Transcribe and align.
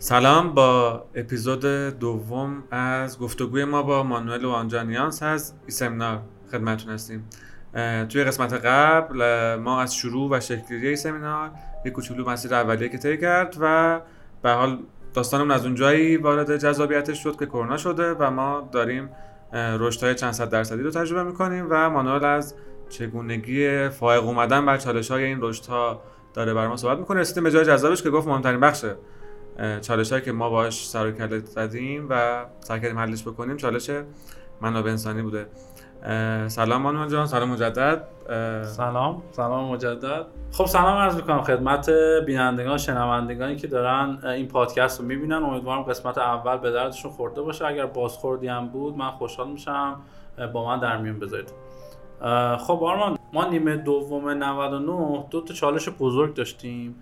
سلام 0.00 0.54
با 0.54 1.04
اپیزود 1.14 1.64
دوم 1.98 2.62
از 2.70 3.18
گفتگوی 3.18 3.64
ما 3.64 3.82
با 3.82 4.02
مانوئل 4.02 4.44
وانجانیانس 4.44 5.22
از 5.22 5.54
این 5.60 5.70
سمینار 5.70 6.20
خدمتتون 6.52 6.92
هستیم. 6.92 7.24
توی 8.08 8.24
قسمت 8.24 8.52
قبل 8.52 9.54
ما 9.54 9.80
از 9.80 9.94
شروع 9.94 10.30
و 10.30 10.40
شکلگیری 10.40 10.96
سمینار 10.96 11.50
یک 11.84 11.92
کوچولو 11.92 12.30
مسیر 12.30 12.54
اولیه 12.54 12.88
که 12.88 12.98
طی 12.98 13.18
کرد 13.18 13.56
و 13.60 14.00
به 14.42 14.50
حال 14.50 14.78
داستانمون 15.14 15.50
از 15.50 15.64
اونجایی 15.64 16.16
وارد 16.16 16.56
جذابیتش 16.56 17.22
شد 17.22 17.38
که 17.38 17.46
کرونا 17.46 17.76
شده 17.76 18.14
و 18.14 18.30
ما 18.30 18.68
داریم 18.72 19.10
رشدهای 19.52 20.14
چند 20.14 20.32
صد 20.32 20.50
درصدی 20.50 20.82
رو 20.82 20.90
تجربه 20.90 21.22
می‌کنیم 21.22 21.66
و 21.70 21.90
مانوئل 21.90 22.24
از 22.24 22.54
چگونگی 22.88 23.88
فائق 23.88 24.24
اومدن 24.24 24.66
بر 24.66 24.76
چالش 24.76 25.10
های 25.10 25.24
این 25.24 25.38
رشدها 25.40 26.02
داره 26.34 26.54
بر 26.54 26.66
ما 26.66 26.76
صحبت 26.76 26.98
می‌کنه. 26.98 27.20
رسیدیم 27.20 27.44
به 27.44 27.50
جای 27.50 27.64
جذابش 27.64 28.02
که 28.02 28.10
گفت 28.10 28.28
مهمترین 28.28 28.60
بخش 28.60 28.84
چالش 29.80 30.12
که 30.12 30.32
ما 30.32 30.50
باش 30.50 30.88
سر 30.88 31.06
و 31.06 31.10
کله 31.10 31.38
زدیم 31.38 32.06
و 32.10 32.44
سعی 32.60 32.80
کردیم 32.80 32.98
حلش 32.98 33.22
بکنیم 33.22 33.56
چالش 33.56 33.90
منابع 34.60 34.90
انسانی 34.90 35.22
بوده. 35.22 35.46
سلام 36.48 36.82
مانوان 36.82 37.08
جان 37.08 37.26
سلام 37.26 37.50
مجدد. 37.50 38.04
سلام 38.62 39.22
سلام 39.30 39.72
مجدد. 39.72 40.26
خب 40.52 40.66
سلام 40.66 40.98
عرض 40.98 41.16
می‌کنم 41.16 41.42
خدمت 41.42 41.90
بینندگان 42.26 42.78
شنوندگانی 42.78 43.56
که 43.56 43.66
دارن 43.66 44.18
این 44.24 44.48
پادکست 44.48 45.00
رو 45.00 45.06
می‌بینن. 45.06 45.42
امیدوارم 45.42 45.82
قسمت 45.82 46.18
اول 46.18 46.56
به 46.56 46.70
دردشون 46.70 47.10
خورده 47.10 47.42
باشه. 47.42 47.66
اگر 47.66 47.86
بازخوردی 47.86 48.48
هم 48.48 48.68
بود 48.68 48.96
من 48.96 49.10
خوشحال 49.10 49.48
میشم. 49.48 50.00
با 50.52 50.66
من 50.66 50.80
در 50.80 50.96
میون 50.96 51.18
بذارید. 51.18 51.52
خب 52.58 52.84
آرمان 52.84 53.18
ما 53.32 53.44
نیمه 53.48 53.76
دوم 53.76 54.30
99 54.30 55.24
دو 55.30 55.40
تا 55.40 55.54
چالش 55.54 55.88
بزرگ 55.88 56.34
داشتیم. 56.34 56.94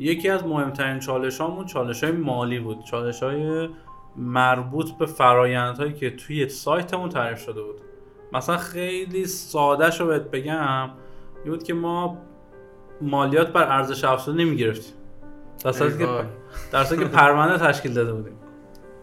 یکی 0.00 0.28
از 0.28 0.46
مهمترین 0.46 0.98
چالش 0.98 1.40
هامون 1.40 1.66
چالش 1.66 2.04
های 2.04 2.12
مالی 2.12 2.58
بود. 2.58 2.84
چالش 2.84 3.22
های 3.22 3.68
مربوط 4.16 4.90
به 4.90 5.06
فرایندهایی 5.06 5.92
که 5.92 6.10
توی 6.10 6.48
سایتمون 6.48 7.08
تعریف 7.08 7.40
شده 7.40 7.62
بود. 7.62 7.80
مثلا 8.32 8.56
خیلی 8.56 9.26
ساده 9.26 9.90
شو 9.90 10.06
بهت 10.06 10.22
بگم 10.22 10.90
این 11.44 11.52
بود 11.52 11.62
که 11.62 11.74
ما 11.74 12.18
مالیات 13.00 13.52
بر 13.52 13.62
ارزش 13.62 14.04
افزوده 14.04 14.44
نمی 14.44 14.56
گرفتیم 14.56 14.94
در 15.64 15.72
که 15.72 16.08
در 16.72 16.84
که 16.84 17.04
پرونده 17.04 17.66
تشکیل 17.66 17.94
داده 17.94 18.12
بودیم. 18.12 18.36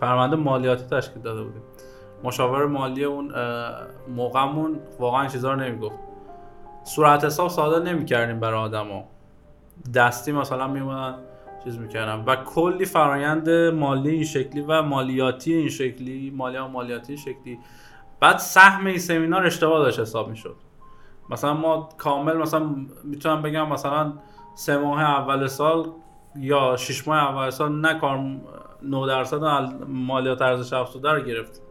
پرونده 0.01 0.35
مالیاتی 0.35 0.83
تشکیل 0.95 1.21
داده 1.21 1.43
بودیم. 1.43 1.61
مشاور 2.23 2.65
مالی 2.65 3.03
اون 3.03 3.33
موقعمون 4.15 4.79
واقعا 4.99 5.27
چیزا 5.27 5.53
رو 5.53 5.59
نمی‌گفت. 5.59 5.95
صورت 6.83 7.25
حساب 7.25 7.49
ساده 7.49 7.93
نمی‌کردیم 7.93 8.39
برای 8.39 8.59
آدما. 8.59 9.03
دستی 9.95 10.31
مثلا 10.31 10.67
میومدن 10.67 11.17
چیز 11.63 11.79
می‌کردم 11.79 12.23
و 12.25 12.35
کلی 12.35 12.85
فرایند 12.85 13.49
مالی 13.49 14.09
این 14.09 14.23
شکلی 14.23 14.61
و 14.61 14.81
مالیاتی 14.81 15.53
این 15.53 15.69
شکلی 15.69 16.33
مالی 16.35 16.57
و 16.57 16.67
مالیاتی 16.67 17.13
این 17.13 17.21
شکلی. 17.21 17.59
بعد 18.19 18.37
سهم 18.37 18.87
این 18.87 18.97
سمینار 18.97 19.45
اشتباه 19.45 19.79
داشت 19.79 19.99
حساب 19.99 20.29
می‌شد. 20.29 20.55
مثلا 21.29 21.53
ما 21.53 21.89
کامل 21.97 22.37
مثلا 22.37 22.75
می‌تونم 23.03 23.41
بگم 23.41 23.69
مثلا 23.69 24.13
سه 24.55 24.77
ماه 24.77 25.01
اول 25.01 25.47
سال 25.47 25.91
یا 26.35 26.75
شش 26.77 27.07
ماه 27.07 27.17
اول 27.17 27.49
سال 27.49 27.81
نه 27.81 27.99
کار 27.99 28.19
9 28.83 29.07
درصد 29.07 29.43
مالیات 29.87 30.41
ارزش 30.41 30.73
افزوده 30.73 31.11
رو 31.11 31.21
گرفت. 31.21 31.61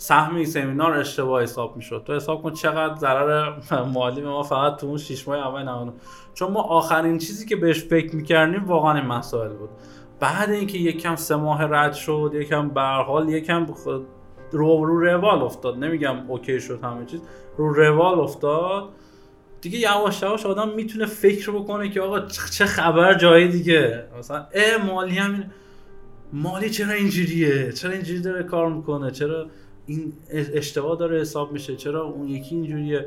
سهم 0.00 0.36
این 0.36 0.46
سمینار 0.46 0.92
اشتباه 0.92 1.42
حساب 1.42 1.76
می‌شد. 1.76 2.02
تو 2.06 2.14
حساب 2.14 2.42
کن 2.42 2.52
چقدر 2.52 2.94
ضرر 2.94 3.52
مالی 3.94 4.22
ما 4.22 4.42
فقط 4.42 4.76
تو 4.76 4.86
اون 4.86 4.98
6 4.98 5.28
ماه 5.28 5.38
اول 5.38 5.62
99 5.62 5.92
چون 6.38 6.52
ما 6.52 6.62
آخرین 6.62 7.18
چیزی 7.18 7.46
که 7.46 7.56
بهش 7.56 7.84
فکر 7.84 8.16
می‌کردیم 8.16 8.64
واقعا 8.64 8.94
این 8.94 9.06
مسائل 9.06 9.52
بود. 9.52 9.70
بعد 10.20 10.50
اینکه 10.50 10.78
یکم 10.78 11.16
سه 11.16 11.36
ماه 11.36 11.64
رد 11.64 11.92
شد 11.92 12.30
یکم 12.34 12.68
به 12.68 12.80
حال 12.80 13.28
یکم 13.28 13.66
رو 14.52 14.84
رو 14.84 15.00
روال 15.00 15.42
افتاد. 15.42 15.78
نمیگم 15.78 16.30
اوکی 16.30 16.60
شد 16.60 16.80
همه 16.82 17.06
چیز 17.06 17.20
رو 17.56 17.72
روال 17.72 18.20
افتاد. 18.20 18.88
دیگه 19.60 19.78
یواش 19.78 20.22
یواش 20.22 20.46
آدم 20.46 20.68
می‌تونه 20.68 21.06
فکر 21.06 21.50
بکنه 21.50 21.88
که 21.88 22.00
آقا 22.00 22.20
چه 22.50 22.64
خبر 22.64 23.14
جای 23.14 23.48
دیگه. 23.48 24.04
مثلا 24.18 24.46
اه 24.54 24.86
مالی 24.86 25.18
هم 25.18 25.44
مالی 26.32 26.70
چرا 26.70 26.92
اینجوریه؟ 26.92 27.72
چرا 27.72 27.92
اینجوری 27.92 28.20
داره 28.20 28.42
کار 28.42 28.68
می‌کنه؟ 28.72 29.10
چرا 29.10 29.46
این 29.86 30.12
اشتباه 30.30 30.96
داره 30.96 31.20
حساب 31.20 31.52
میشه؟ 31.52 31.76
چرا 31.76 32.04
اون 32.04 32.28
یکی 32.28 32.54
اینجوریه؟ 32.54 33.06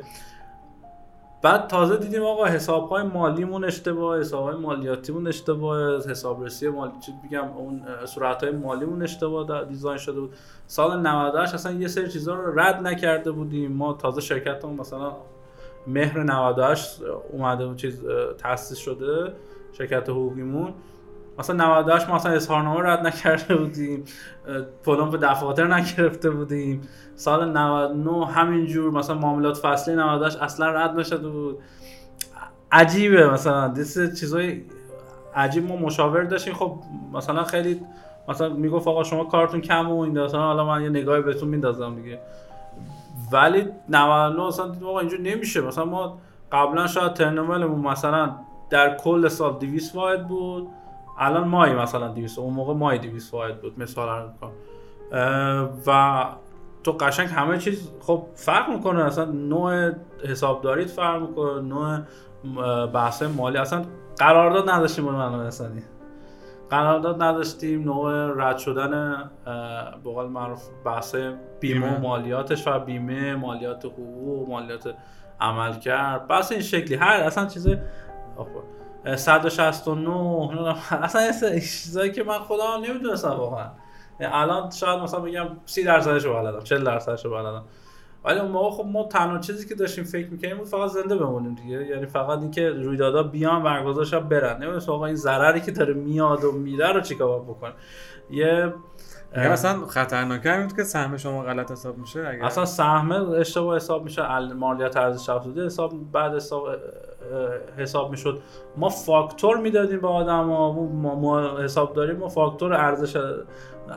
بعد 1.42 1.66
تازه 1.66 1.96
دیدیم 1.96 2.22
آقا 2.22 2.46
حساب 2.46 2.88
های 2.88 3.02
مالیمون 3.02 3.64
اشتباه 3.64 4.20
حساب 4.20 4.44
های 4.44 4.56
مالیاتیمون 4.56 5.26
اشتباه 5.26 5.96
حسابرسی 6.10 6.68
مالی 6.68 6.92
چی 7.06 7.12
بگم 7.24 7.48
اون 7.48 7.82
صورت 8.04 8.44
های 8.44 8.52
مالیمون 8.52 9.02
اشتباه 9.02 9.64
دیزاین 9.64 9.98
شده 9.98 10.20
بود. 10.20 10.34
سال 10.66 11.00
98 11.00 11.54
اصلا 11.54 11.72
یه 11.72 11.88
سری 11.88 12.08
چیزا 12.08 12.34
رو 12.34 12.60
رد 12.60 12.86
نکرده 12.86 13.30
بودیم. 13.30 13.72
ما 13.72 13.92
تازه 13.92 14.20
شرکتمون 14.20 14.76
مثلا 14.76 15.12
مهر 15.86 16.22
98 16.22 17.00
اومده 17.32 17.66
بود 17.66 17.76
چیز 17.76 18.02
تاسیس 18.38 18.78
شده 18.78 19.32
شرکت 19.72 20.08
حقوقیمون. 20.08 20.74
مثلا 21.38 21.56
98 21.56 22.08
ما 22.08 22.16
اصلا 22.16 22.32
اظهارنامه 22.32 22.80
رد 22.82 23.06
نکرده 23.06 23.56
بودیم 23.56 24.04
پلم 24.84 25.10
به 25.10 25.18
دفاتر 25.18 25.74
نگرفته 25.74 26.30
بودیم. 26.30 26.80
سال 27.14 27.50
99 27.50 28.26
همینجور 28.26 28.90
مثلا 28.90 29.16
معاملات 29.16 29.56
فصلی 29.56 29.94
98 29.94 30.42
اصلا 30.42 30.70
رد 30.70 30.98
نشده 30.98 31.28
بود. 31.28 31.58
عجیبه 32.72 33.30
مثلا. 33.30 33.68
دیس 33.68 34.20
چیزای 34.20 34.62
عجیب. 35.34 35.68
ما 35.68 35.76
مشاور 35.76 36.24
داشتیم. 36.24 36.54
خب 36.54 36.78
مثلا 37.12 37.44
خیلی 37.44 37.80
مثلا 38.28 38.48
می‌گفت 38.48 38.88
آقا 38.88 39.04
شما 39.04 39.24
کارتون 39.24 39.60
کم 39.60 39.90
و 39.90 40.00
این 40.00 40.20
مثلا 40.20 40.40
حالا 40.40 40.64
من 40.64 40.82
یه 40.82 40.88
نگاهی 40.88 41.22
بهتون 41.22 41.48
میندازم 41.48 41.94
دیگه. 41.94 42.18
ولی 43.32 43.68
99 43.88 44.46
مثلا 44.46 44.68
دیدیم 44.68 44.88
آقا 44.88 45.00
اینجور 45.00 45.20
نمیشه. 45.20 45.60
مثلا 45.60 45.84
ما 45.84 46.18
قبلا 46.52 46.86
شاید 46.86 47.12
ترنملمون 47.12 47.80
مثلا 47.80 48.36
در 48.70 48.96
کل 48.96 49.28
سال 49.28 49.58
200 49.58 49.94
واحد 49.94 50.28
بود. 50.28 50.68
الان 51.22 51.48
مای 51.48 51.74
مثلا 51.74 52.08
200 52.08 52.38
اون 52.38 52.54
موقع 52.54 52.74
مای 52.74 52.98
200 52.98 53.34
واحد 53.34 53.60
بود. 53.60 53.78
مثال 53.78 54.30
و 55.86 56.24
تو 56.84 56.92
قشنگ 56.92 57.28
همه 57.28 57.58
چیز 57.58 57.90
خب 58.00 58.26
فرق 58.34 58.70
می‌کنه. 58.70 59.04
اصلا 59.04 59.24
نوع 59.24 59.92
حسابداریت 60.28 60.90
فرق 60.90 61.20
می‌کنه 61.20 61.60
نوع 61.60 61.98
بحث 62.86 63.22
مالی. 63.22 63.58
اصلا 63.58 63.84
قرارداد 64.18 64.70
نداشتیم 64.70 65.06
اون 65.06 65.14
منابع 65.14 65.44
انسانی 65.44 65.82
قرارداد 66.70 67.22
نداشتیم 67.22 67.84
نوع 67.84 68.12
رد 68.36 68.58
شدن 68.58 69.30
بقول 70.04 70.26
معروف 70.26 70.68
بحث 70.84 71.16
بیمه 71.60 71.96
و 71.96 72.00
مالیاتش 72.00 72.68
و 72.68 72.78
بیمه 72.78 73.34
مالیات 73.34 73.84
حقوق 73.84 74.48
مالیات 74.48 74.94
عمل 75.40 75.72
کرد 75.72 76.28
بحث 76.28 76.52
این 76.52 76.60
شکلی. 76.60 76.94
هر 76.94 77.12
اصلا 77.12 77.46
چیز 77.46 77.68
169 79.04 80.76
اصلا 80.92 81.32
چیزایی 81.60 82.12
که 82.12 82.22
من 82.22 82.38
خودم 82.38 82.84
نمی‌دونستم 82.84 83.28
واقعا. 83.28 83.66
الان 84.20 84.70
شاید 84.70 85.00
مثلا 85.00 85.20
بگم 85.20 85.46
30 85.66 85.84
درصدش 85.84 86.24
رو 86.24 86.34
بلدم 86.34 86.60
40 86.60 86.84
درصدش 86.84 87.24
رو 87.24 87.30
بلدم. 87.30 87.64
ولی 88.24 88.38
اون 88.38 88.50
موقع 88.50 88.70
خب 88.70 88.86
ما 88.86 89.04
تنها 89.04 89.38
چیزی 89.38 89.68
که 89.68 89.74
داشتیم 89.74 90.04
فکر 90.04 90.28
می‌کنیم 90.28 90.58
بود 90.58 90.66
فقط 90.66 90.90
زنده 90.90 91.16
بمونیم 91.16 91.54
دیگه. 91.54 91.86
یعنی 91.86 92.06
فقط 92.06 92.38
اینکه 92.38 92.70
رویدادها 92.70 93.22
بیان 93.22 93.62
برگزار 93.62 94.20
برن. 94.20 94.62
نمی‌دونم 94.62 94.82
آقا 94.88 95.06
این 95.06 95.14
ضرری 95.16 95.60
که 95.60 95.70
داره 95.70 95.94
میاد 95.94 96.44
و 96.44 96.52
میره 96.52 96.92
رو 96.92 97.00
چیکار 97.00 97.40
بکنه. 97.40 97.72
یه 98.30 98.74
مثلا 99.36 99.86
خطرناکه 99.86 100.50
همین 100.50 100.68
که 100.68 100.84
سهم 100.84 101.16
شما 101.16 101.42
غلط 101.42 101.70
حساب 101.70 101.98
میشه 101.98 102.20
اگر 102.28 102.44
اصلا 102.44 102.64
سهم 102.64 103.12
اشتباه 103.12 103.76
حساب 103.76 104.04
میشه 104.04 104.38
مالیات 104.38 104.96
ارزش 104.96 105.28
افزوده 105.28 105.66
حساب 105.66 106.12
بعد 106.12 106.34
حساب 106.34 106.68
حساب 107.78 108.10
می‌شد. 108.10 108.42
ما 108.76 108.88
فاکتور 108.88 109.56
می‌دادیم 109.56 110.00
به 110.00 110.08
آدم 110.08 110.40
ما, 110.44 110.72
ما 111.14 111.58
حساب 111.58 111.94
داریم 111.94 112.16
ما 112.16 112.28
فاکتور 112.28 112.74
ارزش 112.74 113.16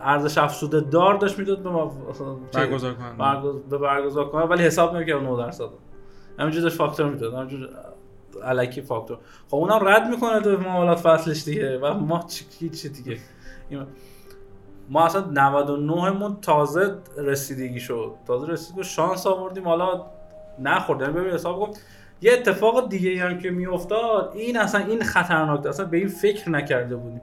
ارزش 0.03 0.37
افزوده 0.37 0.79
دار 0.79 1.13
داشت 1.13 1.39
می‌داد 1.39 1.59
به 1.59 1.69
ما. 1.69 1.91
برگزار 2.53 2.93
کنن 2.93 3.41
به 3.69 3.77
برگزار 3.77 4.29
کنن 4.29 4.43
ولی 4.43 4.63
حساب 4.63 4.95
نمی‌کرد 4.95 5.23
9 5.23 5.37
درصد. 5.37 5.69
همینجوری 6.39 6.63
داشت 6.63 6.77
فاکتور 6.77 7.09
می‌داد. 7.09 7.33
همینجوری 7.33 7.67
الکی 8.43 8.81
فاکتور. 8.81 9.17
خب 9.47 9.55
اونم 9.55 9.87
رد 9.87 10.07
می‌کنه 10.07 10.41
تو 10.41 10.49
معاملات 10.49 10.99
فصلش 10.99 11.43
دیگه. 11.43 11.79
و 11.79 11.93
ما 11.93 12.25
چی 12.27 12.69
چی 12.69 12.89
دیگه. 12.89 13.17
ما 14.89 15.05
اصلا 15.05 15.25
99 15.31 16.09
مون 16.09 16.37
تازه 16.41 16.95
رسیدگی 17.17 17.79
شد. 17.79 18.13
تازه 18.27 18.47
رسید 18.47 18.81
شانس 18.81 19.27
آوردیم. 19.27 19.67
حالا 19.67 20.05
نخوردیم 20.59 21.13
ببین 21.13 21.33
حساب 21.33 21.59
کن. 21.59 21.69
یه 22.21 22.33
اتفاق 22.33 22.89
دیگه 22.89 23.23
هم 23.23 23.37
که 23.37 23.51
میافتاد 23.51 24.31
این 24.35 24.57
اصلا 24.57 24.85
این 24.85 25.03
خطرناک 25.03 25.65
اصلا 25.65 25.85
به 25.85 25.97
این 25.97 26.07
فکر 26.07 26.49
نکرده 26.49 26.95
بودیم. 26.95 27.21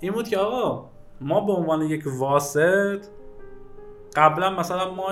این 0.00 0.12
بود 0.12 0.28
که 0.28 0.38
آقا 0.38 0.90
ما 1.20 1.40
به 1.40 1.52
عنوان 1.52 1.82
یک 1.82 2.04
واسط 2.18 3.06
قبلا 4.16 4.50
مثلا 4.50 4.94
ما 4.94 5.06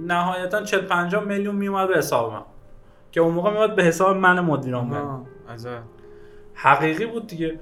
نهایتا 0.00 0.62
40 0.62 0.80
50 0.80 1.24
میلیون 1.24 1.54
میومد 1.54 1.88
به 1.88 1.98
حساب 1.98 2.32
من. 2.32 2.42
که 3.12 3.20
اون 3.20 3.34
موقع 3.34 3.50
میومد 3.50 3.76
به 3.76 3.82
حساب 3.82 4.16
من 4.16 4.40
مدیران 4.40 4.86
من 4.86 5.20
حقیقی 6.54 7.06
بود 7.06 7.26
دیگه. 7.26 7.58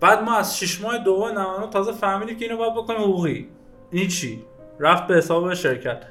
بعد 0.00 0.22
ما 0.22 0.36
از 0.36 0.58
6 0.58 0.80
ماه 0.80 0.98
دوم 0.98 1.28
99 1.28 1.70
تازه 1.70 1.92
فهمیدیم 1.92 2.38
که 2.38 2.44
اینو 2.44 2.56
باید 2.56 2.74
بکنیم 2.74 3.00
حقوقی. 3.00 3.48
این 3.90 4.08
چی؟ 4.08 4.44
رفت 4.80 5.06
به 5.06 5.14
حساب 5.14 5.54
شرکت. 5.54 6.02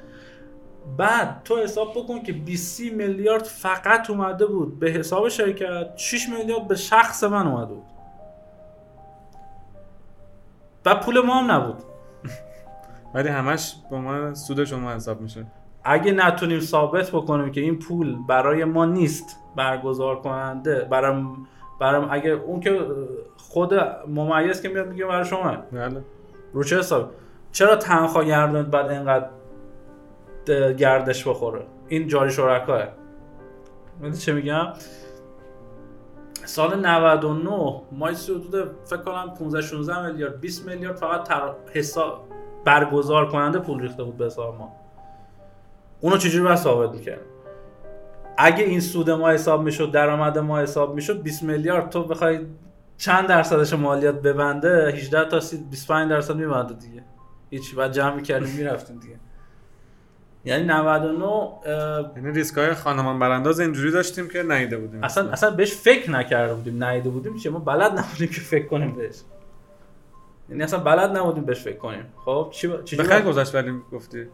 بعد 0.96 1.40
تو 1.44 1.58
حساب 1.58 1.90
بکن 1.90 2.22
که 2.22 2.32
20 2.32 2.80
میلیارد 2.80 3.42
فقط 3.42 4.10
اومده 4.10 4.46
بود 4.46 4.78
به 4.78 4.90
حساب 4.90 5.28
شرکت 5.28 5.96
6 5.96 6.28
میلیارد 6.28 6.68
به 6.68 6.74
شخص 6.74 7.24
من 7.24 7.46
اومده 7.46 7.74
بود. 7.74 7.86
و 10.86 10.94
پول 10.94 11.20
ما 11.20 11.34
هم 11.34 11.50
نبود. 11.50 11.76
ولی 13.14 13.28
همش 13.28 13.74
با 13.90 13.98
ما 13.98 14.34
سود 14.34 14.64
شما 14.64 14.92
حساب 14.92 15.20
میشه. 15.20 15.46
اگه 15.84 16.12
نتونیم 16.12 16.60
ثابت 16.60 17.10
بکنیم 17.10 17.52
که 17.52 17.60
این 17.60 17.78
پول 17.78 18.16
برای 18.28 18.64
ما 18.64 18.84
نیست 18.84 19.36
برگزار 19.56 20.20
کننده 20.20 20.84
برای 20.84 21.24
برای 21.80 22.06
اگه 22.10 22.30
اون 22.30 22.60
که 22.60 22.86
خود 23.48 23.74
ممیز 24.08 24.62
که 24.62 24.68
میاد 24.68 24.88
میگه 24.88 25.06
برای 25.06 25.24
شما. 25.24 25.56
بله. 25.72 26.02
رو 26.52 26.64
چه 26.64 26.78
حساب 26.78 27.10
چرا 27.52 27.76
تنخواه 27.76 28.24
گردوند 28.24 28.70
بعد 28.70 28.90
اینقدر 28.90 29.28
گردش 30.72 31.28
بخوره؟ 31.28 31.62
این 31.88 32.08
جاری 32.08 32.30
شرکاه. 32.30 32.84
می‌دونی 33.96 34.16
چه 34.16 34.32
میگم؟ 34.32 34.66
سال 36.44 36.86
99 36.86 37.82
ما 37.92 38.06
حدود 38.06 38.70
فکر 38.84 39.02
کنم 39.02 39.34
15 39.38 39.60
16 39.60 40.06
میلیارد 40.06 40.40
20 40.40 40.66
میلیارد 40.66 40.96
فقط 40.96 41.28
تر... 41.28 41.52
حساب 41.74 42.28
برگزار 42.64 43.28
کننده 43.28 43.58
پول 43.58 43.80
ریخته 43.80 44.04
بود 44.04 44.16
به 44.16 44.26
حساب 44.26 44.58
ما. 44.58 44.72
اونو 46.00 46.16
چجوری 46.16 46.44
باید 46.44 46.56
ثابت 46.56 46.90
می‌کرد؟ 46.94 47.20
اگه 48.38 48.64
این 48.64 48.80
سود 48.80 49.10
ما 49.10 49.30
حساب 49.30 49.62
می‌شد 49.62 49.90
درآمد 49.92 50.38
ما 50.38 50.58
حساب 50.58 50.94
می‌شد 50.94 51.22
20 51.22 51.42
میلیارد 51.42 51.90
تو 51.90 52.04
بخوای 52.04 52.40
چند 52.98 53.28
درصدش 53.28 53.72
مالیات 53.72 54.22
ببنده؟ 54.22 54.92
18 54.94 55.30
تا 55.30 55.40
25 55.70 56.10
درصد 56.10 56.36
میبنده 56.36 56.74
دیگه. 56.74 57.04
هیچ 57.50 57.74
بعد 57.74 57.92
جمع 57.92 58.14
می‌کردیم 58.14 58.54
می‌رفتیم 58.54 58.98
دیگه. 58.98 59.16
یعنی 60.44 60.64
99 60.64 61.50
یعنی 62.16 62.32
ریسک 62.32 62.58
های 62.58 62.74
خانمان 62.74 63.18
برانداز 63.18 63.60
اینجوری 63.60 63.90
داشتیم 63.90 64.28
که 64.28 64.42
نیده 64.42 64.76
بودیم. 64.76 65.04
اصلا 65.04 65.30
اصلا 65.30 65.50
بهش 65.50 65.74
فکر 65.74 66.10
نکرده 66.10 66.54
بودیم. 66.54 66.84
نیده 66.84 67.10
بودیم 67.10 67.36
چه 67.36 67.50
ما 67.50 67.58
بلد 67.58 67.98
نبودیم 67.98 68.28
که 68.28 68.40
فکر 68.40 68.66
کنیم 68.66 68.94
بهش. 68.94 69.16
یعنی 70.48 70.62
اصلا 70.62 70.78
بلد 70.78 71.16
نبودیم 71.16 71.44
بهش 71.44 71.60
فکر 71.62 71.76
کنیم. 71.76 72.04
خب 72.24 72.48
چی 72.50 72.72
چی 72.84 72.96
بخیر 72.96 73.20
گذشت 73.20 73.54
ولی 73.54 73.72
گفتی. 73.92 74.26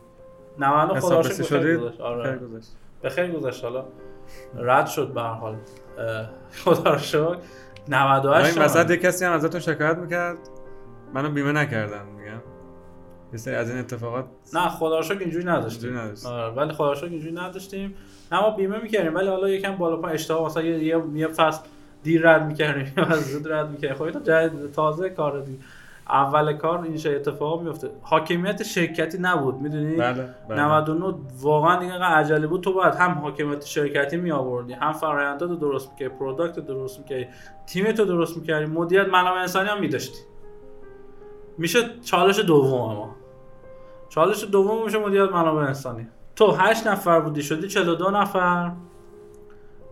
99 0.58 1.00
خدا 1.00 1.20
رو 1.20 1.22
شکر 1.22 1.37
گذشت 1.37 1.52
بخیر 1.52 2.02
آره. 2.02 2.40
بخیر 3.05 3.31
گذشت. 3.31 3.64
حالا 3.64 3.84
رد 4.56 4.87
شد 4.87 5.12
به 5.14 5.22
هر 5.22 5.32
حال. 5.32 5.56
خدا 6.64 6.93
رو 6.93 6.99
شکر. 6.99 7.37
98 7.88 8.56
این 8.56 8.64
وسط 8.64 8.90
یه 8.90 8.96
کسی 8.96 9.25
هم 9.25 9.32
ازتون 9.32 9.60
شکایت 9.60 9.98
می‌کرد. 9.98 10.38
منو 11.14 11.31
بیمه 11.31 11.52
نکردم 11.52 12.06
میگم. 12.06 12.42
یه 13.32 13.38
سری 13.38 13.54
از 13.54 13.70
این 13.70 13.78
اتفاقات 13.78 14.25
نه 14.52 14.69
خدا 14.69 14.98
رو 14.98 15.19
اینجوری 15.20 15.44
نداشتیم. 15.44 15.96
آره 16.26 16.54
ولی 16.54 16.72
خدا 16.72 16.92
رو 16.92 17.08
اینجوری 17.08 17.34
نداشتیم. 17.34 17.94
نه 18.32 18.40
ما 18.40 18.50
بیمه 18.50 18.82
می‌کردیم 18.82 19.14
ولی 19.14 19.28
حالا 19.28 19.48
یکم 19.48 19.76
بالا 19.76 19.96
پایین 19.96 20.14
اشتباه 20.14 20.46
مثلا 20.46 20.62
یه 20.62 21.02
یه, 21.14 21.28
فصل 21.28 21.60
دیر 22.02 22.31
رد 22.31 22.46
می‌کردیم 22.46 22.92
یا 22.96 23.04
از 23.04 23.31
زود 23.31 23.52
رد 23.52 23.70
می‌کردیم. 23.70 24.10
خب 24.10 24.72
تازه 24.72 25.10
کار 25.10 25.40
دی 25.40 25.58
اول 26.08 26.52
کار 26.52 26.82
این 26.82 26.96
چه 26.96 27.10
اتفاق 27.10 27.62
میفته 27.62 27.90
حاکمیت 28.02 28.62
شرکتی 28.62 29.18
نبود 29.20 29.54
می‌دونی؟ 29.54 29.96
بله 29.96 30.28
بله. 30.48 30.62
99 30.62 31.14
واقعا 31.40 31.80
دیگه 31.80 31.92
عجله 31.92 32.46
بود. 32.46 32.60
تو 32.60 32.72
باید 32.72 32.94
هم 32.94 33.10
حاکمیت 33.10 33.64
شرکتی 33.64 34.16
می 34.16 34.32
آوردی 34.32 34.72
هم 34.72 34.92
فرآیندات 34.92 35.50
رو 35.50 35.56
درست 35.56 35.90
می‌کردی 35.90 36.14
product 36.19 36.58
رو 36.58 36.64
درست 36.64 36.98
می‌کردی 36.98 37.26
تیمت 37.66 38.00
رو 38.00 38.06
درست 38.06 38.36
می‌کردی 38.36 38.66
مدیریت 38.66 39.08
منابع 39.08 39.40
انسانی 39.40 39.68
هم 39.68 39.80
میداشتی. 39.80 40.18
میشه 41.58 41.78
چالش 42.04 42.38
دوم 42.38 42.80
اما. 42.80 43.16
چالش 44.08 44.44
دوم 44.44 44.84
میشه 44.84 44.98
مدیریت 44.98 45.32
منابع 45.32 45.62
انسانی. 45.62 46.08
تو 46.36 46.50
8 46.50 46.86
نفر 46.86 47.20
بودی 47.20 47.42
شدی 47.42 47.68
42 47.68 48.10
نفر. 48.10 48.72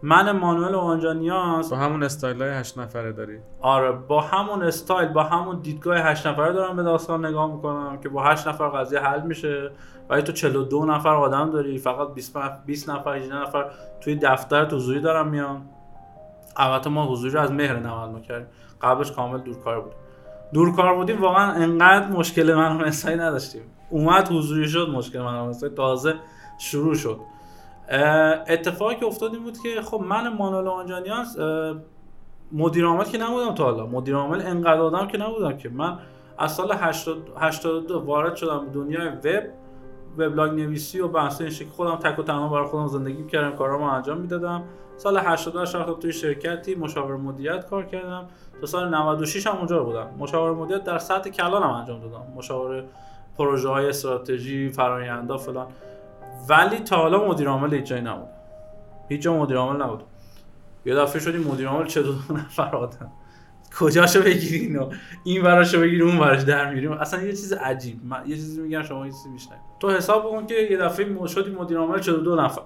من 0.02 0.32
مانوئل 0.32 0.74
اوانجانیاس. 0.74 1.70
با 1.70 1.76
همون 1.76 2.02
استایل 2.02 2.42
های 2.42 2.50
هشت 2.50 2.78
نفره 2.78 3.12
داری. 3.12 3.38
آره 3.60 3.92
با 3.92 4.20
همون 4.20 4.62
استایل 4.62 5.08
با 5.08 5.22
همون 5.22 5.60
دیدگاه 5.60 5.98
8 5.98 6.26
نفره 6.26 6.52
دارم 6.52 6.76
به 6.76 6.82
داستان 6.82 7.26
نگاه 7.26 7.52
می‌کنم 7.54 7.98
که 8.02 8.08
با 8.08 8.24
8 8.24 8.48
نفر 8.48 8.68
قضیه 8.68 9.00
حل 9.00 9.20
میشه. 9.20 9.70
ولی 10.10 10.22
تو 10.22 10.32
42 10.32 10.86
نفر 10.86 11.14
آدم 11.14 11.50
داری 11.50 11.78
فقط 11.78 12.14
20 12.14 12.36
نفر 12.36 12.56
20 12.66 12.90
نفر 12.90 13.16
18 13.16 13.34
نفر 13.34 13.70
توی 14.00 14.14
دفتر 14.22 14.64
حضوری 14.64 15.00
دارم 15.00 15.28
میان. 15.28 15.62
البته 16.56 16.90
ما 16.90 17.06
حضوری 17.06 17.34
رو 17.34 17.40
از 17.40 17.52
مهر 17.52 17.76
99 17.76 18.20
کردیم 18.20 18.46
قبلش 18.82 19.12
کامل 19.12 19.38
دورکار 19.38 19.80
بود. 19.80 19.92
دورکار 20.52 20.94
بودیم 20.94 21.20
واقعا 21.20 21.52
انقدر 21.52 22.08
مشکل 22.08 22.54
منو 22.54 22.84
انسانی 22.84 23.16
نداشتیم. 23.16 23.62
اومد 23.90 24.28
حضوری 24.28 24.68
شد 24.68 24.88
مشکل 24.88 25.20
منو 25.22 25.44
انسانی 25.44 25.74
تازه 25.74 26.14
شروع 26.58 26.94
شد. 26.94 27.20
اتفاقی 27.92 28.94
که 28.94 29.06
افتاد 29.06 29.34
این 29.34 29.42
بود 29.42 29.58
که 29.58 29.82
خب 29.82 30.00
من 30.00 30.36
مانوئل 30.36 30.68
آنجانیانس 30.68 31.38
اه، 31.38 31.76
مدیر 32.52 32.84
عامل 32.84 33.04
که 33.04 33.18
نبودم 33.18 33.54
تا 33.54 33.64
حالا. 33.64 33.86
مدیر 33.86 34.14
عامل 34.16 34.40
انقدر 34.46 34.80
آدم 34.80 35.06
که 35.06 35.18
نبودم 35.18 35.56
که. 35.56 35.68
من 35.68 35.98
از 36.38 36.54
سال 36.54 36.72
80 36.72 37.16
82 37.36 38.00
وارد 38.00 38.36
شدم 38.36 38.66
دنیای 38.74 39.08
وب 39.08 39.44
وبلاگ 40.18 40.50
نویسی 40.50 41.00
و 41.00 41.08
بحث 41.08 41.40
این 41.40 41.50
شکلی 41.50 41.70
خودم 41.70 41.96
تک 41.96 42.18
و 42.18 42.22
تنها 42.22 42.48
برای 42.48 42.66
خودم 42.66 42.86
زندگی 42.86 43.26
کردم 43.26 43.56
کارامو 43.56 43.84
انجام 43.84 44.18
می‌دادم. 44.18 44.62
سال 44.96 45.18
88 45.18 45.76
رفتم 45.76 45.94
توی 45.94 46.12
شرکتی 46.12 46.74
مشاور 46.74 47.16
مدیریت 47.16 47.66
کار 47.66 47.84
کردم. 47.84 48.28
تا 48.60 48.66
سال 48.66 48.94
96 48.94 49.46
هم 49.46 49.56
اونجا 49.56 49.84
بودم. 49.84 50.06
مشاور 50.18 50.52
مدیریت 50.52 50.84
در 50.84 50.98
سطح 50.98 51.30
کلانم 51.30 51.70
انجام 51.70 52.00
دادم. 52.00 52.26
مشاور 52.36 52.84
پروژه 53.38 53.68
های 53.68 53.88
استراتژی 53.88 54.68
فرآیندها 54.68 55.36
فلان. 55.36 55.66
ولی 56.48 56.78
تا 56.78 56.96
حالا 56.96 57.28
مدیر 57.28 57.48
عامل 57.48 57.74
هیچ 57.74 57.84
جایی 57.84 58.02
نبود. 58.02 58.28
هیچ 59.08 59.22
جا 59.22 59.36
مدیر 59.36 59.56
عامل 59.56 59.82
نبود. 59.82 60.02
یه 60.84 60.94
دفعه 60.94 61.20
شدیم 61.20 61.40
مدیر 61.40 61.68
عامل 61.68 61.86
42 61.86 62.34
نفر 62.34 62.76
آدم. 62.76 63.12
کجاشو 63.78 64.22
بگیری 64.22 64.58
اینو 64.58 64.90
این 65.24 65.42
وراشو 65.42 65.80
بگیری 65.80 66.02
اون 66.02 66.18
وراش 66.18 66.42
در 66.42 66.74
میریم. 66.74 66.92
اصلا 66.92 67.22
یه 67.22 67.30
چیز 67.30 67.52
عجیب. 67.52 68.00
من 68.04 68.22
یه 68.26 68.36
چیزی 68.36 68.60
میگم 68.60 68.82
شما 68.82 69.06
یه 69.06 69.12
چیزی 69.12 69.28
میشنوید 69.28 69.60
تو 69.80 69.90
حساب 69.90 70.26
بکن 70.26 70.46
که 70.46 70.54
یه 70.54 70.76
دفعه 70.76 71.26
شدی 71.26 71.50
مدیر 71.50 71.78
عامل 71.78 71.98
42 71.98 72.36
نفر. 72.36 72.62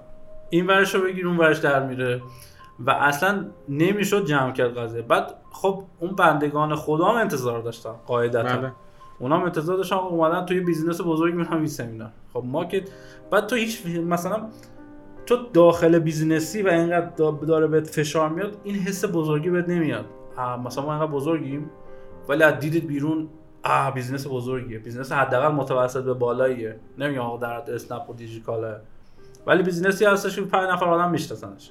این 0.51 0.67
ورشو 0.67 1.03
بگیر 1.03 1.29
اون 1.29 1.37
ورش 1.37 1.59
در 1.59 1.87
میره. 1.87 2.23
و 2.79 2.91
اصلا 2.91 3.47
نمی‌شد 3.69 4.27
جمع 4.27 4.53
کرد 4.53 4.79
قضیه. 4.79 5.03
بعد 5.03 5.35
خب 5.53 5.85
اون 6.01 6.15
بندگان 6.15 6.75
خدا 6.75 7.05
هم 7.05 7.17
انتظار 7.17 7.61
داشتن 7.61 7.93
قاعدتا. 8.07 8.43
بله. 8.43 8.73
اونا 9.19 9.39
هم 9.39 9.53
آقا 9.93 10.09
اومدن 10.09 10.47
توی 10.47 10.61
business 10.61 11.01
بزرگ 11.01 11.35
میرن 11.35 11.53
ایسمینار. 11.53 12.11
خب 12.33 12.43
ما 12.47 12.65
که 12.65 12.85
بعد 13.31 13.47
تو 13.47 13.57
هیچ 13.57 13.87
مثلا 13.87 14.43
تو 15.27 15.37
داخل 15.53 15.99
business 15.99 16.56
ی 16.56 16.63
و 16.63 16.69
اینقدر 16.69 17.11
دا- 17.17 17.45
داره 17.47 17.67
بهت 17.67 17.87
فشار 17.87 18.29
میاد 18.29 18.57
این 18.65 18.75
حس 18.75 19.05
بزرگی 19.05 19.51
بهت 19.51 19.69
نمیاد. 19.69 20.05
مثلا 20.65 20.85
ما 20.85 20.93
اینقدر 20.93 21.13
بزرگیم 21.13 21.71
ولی 22.29 22.43
از 22.43 22.59
دیدت 22.59 22.87
بیرون 22.87 23.29
آه 23.65 23.95
business 23.95 24.27
بزرگیه. 24.27 24.79
business 24.79 25.13
حداقل 25.13 25.49
متوسط 25.55 26.05
به 26.05 26.15
بالاییه. 26.15 26.81
نمیگم 26.99 27.21
آقا 27.21 27.37
در 27.37 27.57
حد 27.57 27.71
اسنپ 27.71 28.11
و 28.11 28.15
دیجی‌کالائه. 28.15 28.77
ولی 29.47 29.63
business 29.63 30.00
ی 30.00 30.05
هستش 30.05 30.37
که 30.37 30.43
5 30.43 30.69
نفر 30.71 30.85
آدم 30.85 31.11
میشناسنش. 31.11 31.71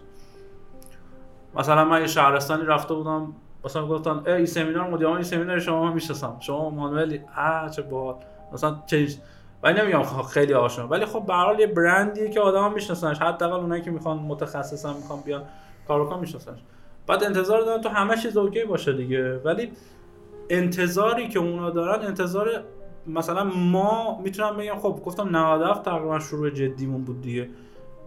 مثلا 1.56 1.86
من 1.86 2.02
یه 2.02 2.08
شهرستانی 2.08 2.64
رفته 2.64 2.94
بودم. 2.94 3.34
مثلا 3.66 3.88
گفتن 3.88 4.22
ای 4.26 4.34
این 4.34 4.46
سمینار 4.46 4.90
مدیر 4.90 5.08
این 5.08 5.24
سمینار 5.24 5.60
شما 5.60 5.92
می‌شناسم. 5.92 6.38
شما 6.40 6.70
مانوئلی 6.70 7.22
آ 7.38 7.70
چه 7.70 7.82
باحال. 7.82 8.16
مثلا 8.54 8.76
چه 8.86 9.08
ولی 9.64 9.82
نمیگم 9.82 10.04
خیلی 10.04 10.54
آشنا. 10.54 10.88
ولی 10.88 11.06
خب 11.06 11.26
به 11.26 11.34
حال 11.34 11.60
یه 11.60 11.68
برندیه 11.68 12.30
که 12.30 12.40
آدما 12.40 12.70
میشناسنش. 12.70 13.22
حداقل 13.22 13.60
اونایی 13.60 13.82
که 13.82 13.92
می‌خوان 13.92 14.18
متخصصا 14.18 14.94
می‌خوان 14.94 15.20
بیان 15.26 15.44
کار 15.88 16.06
بکنن 16.06 16.20
میشناسنش. 16.20 16.60
بعد 17.08 17.24
انتظار 17.24 17.62
دارن 17.62 17.82
تو 17.82 17.90
همه 17.90 18.18
چیز 18.18 18.38
اوکی 18.38 18.64
باشه 18.64 18.94
دیگه. 18.94 19.38
ولی 19.38 19.72
انتظاری 20.50 21.28
که 21.28 21.40
اونا 21.40 21.70
دارن 21.70 22.06
انتظار 22.06 22.64
مثلا 23.08 23.44
ما 23.44 24.22
می‌تونم 24.24 24.58
بگم 24.58 24.80
خب 24.80 25.02
گفتم 25.06 25.36
97 25.36 25.84
تقریبا 25.84 26.20
شروع 26.20 26.50
جدیمون 26.50 27.04
بود 27.04 27.22
دیگه. 27.22 27.50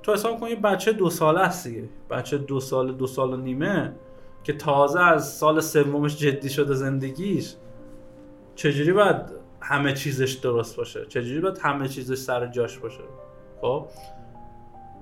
تو 0.02 0.12
حساب 0.12 0.40
کن 0.40 0.48
یه 0.48 0.56
بچه 0.56 0.92
دو 0.92 1.10
ساله 1.10 1.40
است 1.40 1.68
دیگه. 1.68 1.88
بچه 2.10 2.38
دو 2.38 2.60
سال 2.60 2.92
دو 2.92 3.06
سال 3.06 3.32
و 3.34 3.36
نیمه. 3.36 3.92
که 4.48 4.54
تازه 4.54 5.00
از 5.00 5.32
سال 5.32 5.60
سومش 5.60 6.16
جدی 6.16 6.50
شده 6.50 6.74
زندگیش 6.74 7.54
چجوری 8.54 8.92
باید 8.92 9.16
همه 9.60 9.92
چیزش 9.92 10.32
درست 10.32 10.76
باشه؟ 10.76 11.06
چجوری 11.06 11.40
باید 11.40 11.58
همه 11.58 11.88
چیزش 11.88 12.14
سر 12.18 12.46
جاش 12.46 12.78
باشه؟ 12.78 13.00
خب؟ 13.60 13.88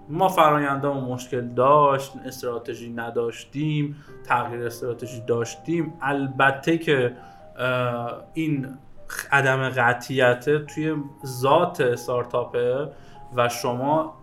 ما 0.08 0.28
فرایندامون 0.28 1.04
مشکل 1.04 1.48
داشت 1.48 2.12
استراتژی 2.24 2.90
نداشتیم 2.90 3.96
تغییر 4.24 4.66
استراتژی 4.66 5.20
داشتیم. 5.26 5.94
البته 6.00 6.78
که 6.78 7.16
این 8.34 8.68
عدم 9.32 9.68
قطعیت 9.68 10.66
توی 10.66 10.94
ذات 11.26 11.80
استارتاپه 11.80 12.88
و 13.36 13.48
شما 13.48 14.16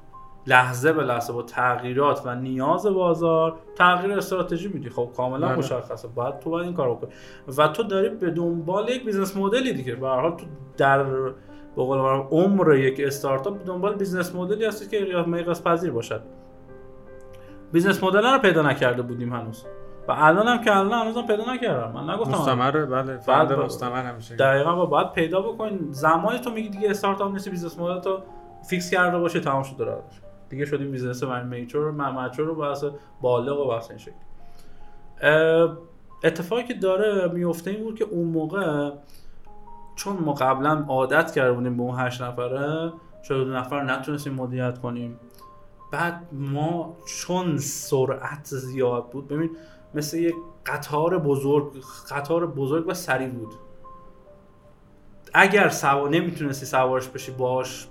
لحظه 0.48 0.94
به 0.94 1.04
لحظه 1.04 1.34
با 1.34 1.42
تغییرات 1.44 2.22
و 2.26 2.36
نیاز 2.36 2.86
بازار 2.86 3.60
تغییر 3.76 4.18
استراتژی 4.18 4.68
میدی. 4.68 4.90
خب 4.90 5.10
کاملا 5.18 5.48
بله. 5.48 5.58
مشخصه. 5.58 6.08
باید 6.08 6.40
تو 6.40 6.50
باید 6.50 6.66
این 6.66 6.76
کارو 6.76 6.96
بکنی 6.96 7.10
و 7.58 7.68
تو 7.68 7.84
داری 7.84 8.10
به 8.10 8.32
دنبال 8.32 8.90
یک 8.90 9.06
business 9.06 9.38
model 9.38 9.68
ی 9.68 9.74
دیگه. 9.74 9.96
به 9.96 10.08
هر 10.08 10.22
حال 10.22 10.32
تو 10.32 10.46
در 10.78 11.04
به 11.04 11.84
قول 11.84 11.98
عمر 12.32 12.76
یک 12.76 13.02
استارتاپ 13.06 13.58
به 13.58 13.64
دنبال 13.64 13.96
business 13.96 14.36
model 14.36 14.61
ی 14.61 14.66
هستی 14.66 14.88
که 14.88 15.06
قیاس 15.26 15.64
پذیر 15.64 15.92
باشد. 15.92 16.22
business 17.72 18.04
model 18.04 18.26
رو 18.26 18.40
پیدا 18.40 18.62
نکرده 18.62 19.02
بودیم 19.02 19.34
هنوز. 19.34 19.66
و 20.08 20.12
الان 20.12 20.48
هم 20.48 20.64
که 20.64 20.78
الان 20.78 21.02
هنوزم 21.02 21.28
پیدا 21.28 21.54
نکردم. 21.54 21.92
من 21.92 22.14
نگفتم. 22.14 22.32
مستمره؟ 22.32 22.86
بله 22.86 23.18
فرد 23.18 23.54
مستمر 23.54 24.04
همیشه. 24.04 24.36
دقیقا 24.36 24.76
با 24.76 24.86
باید 24.86 25.12
پیدا 25.12 25.42
بکنین. 25.42 25.88
زمانی 25.92 26.40
تو 26.40 26.50
میگی 26.50 26.70
دیگه 26.70 26.90
استارتاپ 26.90 27.32
نیستی 27.32 27.50
business 27.50 27.80
model 27.80 28.00
تو 28.00 28.20
fix 28.70 28.92
کرده 28.92 29.20
باشه 29.20 29.40
تمام 29.40 29.64
شد 29.64 29.78
داره 29.78 29.98
دیگه 30.54 30.66
شدی 30.66 30.86
business 30.86 31.48
mature 31.48 31.92
من 31.92 32.16
mature 32.16 32.46
رو 32.46 32.56
بحث 32.56 32.84
بالغ 33.22 33.60
و 33.60 33.68
بحث 33.68 33.90
این 33.90 34.00
شکلی 34.00 34.14
اه، 35.22 35.78
اتفاقی 36.24 36.64
که 36.64 36.74
داره 36.74 37.28
میفته 37.34 37.72
این 37.72 37.84
بود 37.84 38.00
که 38.00 38.04
اون 38.04 38.28
موقع 38.28 38.92
چون 39.96 40.18
ما 40.18 40.34
قبلا 40.34 40.86
عادت 40.88 41.32
کرده 41.32 41.54
بودیم 41.54 41.78
به 41.78 41.84
اون 41.84 42.00
هشت 42.00 42.22
نفره 42.22 42.94
شده 43.24 43.44
دو 43.44 43.54
نفر 43.54 43.84
نتونستیم 43.84 44.34
مدیریت 44.34 44.80
کنیم. 44.80 45.20
بعد 45.92 46.28
ما 46.32 46.98
چون 47.06 47.58
سرعت 47.58 48.46
زیاد 48.46 49.10
بود 49.10 49.28
ببین 49.28 49.50
مثل 49.94 50.18
یک 50.18 50.36
قطار 50.66 51.20
بزرگ 51.20 51.72
قطار 52.10 52.48
بزرگ 52.48 52.88
و 52.88 52.94
سریع 52.94 53.30
بود. 53.30 53.54
اگر 55.34 55.70
سوار 55.70 56.10
نمی‌تونستی 56.10 56.66
سوارش 56.66 57.08
بشی 57.08 57.32
باش 57.32 57.88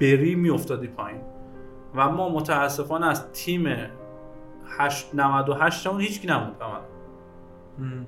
بری 0.00 0.34
میافتادی 0.34 0.86
پایین. 0.86 1.20
و 1.94 2.08
ما 2.10 2.28
متاسفانه 2.28 3.06
از 3.06 3.32
تیم 3.32 3.76
8 4.78 5.14
98 5.14 5.86
اون 5.86 6.00
هیچکی 6.00 6.28
نبود 6.28 6.62
عملا. 6.62 6.80
م. 7.78 8.06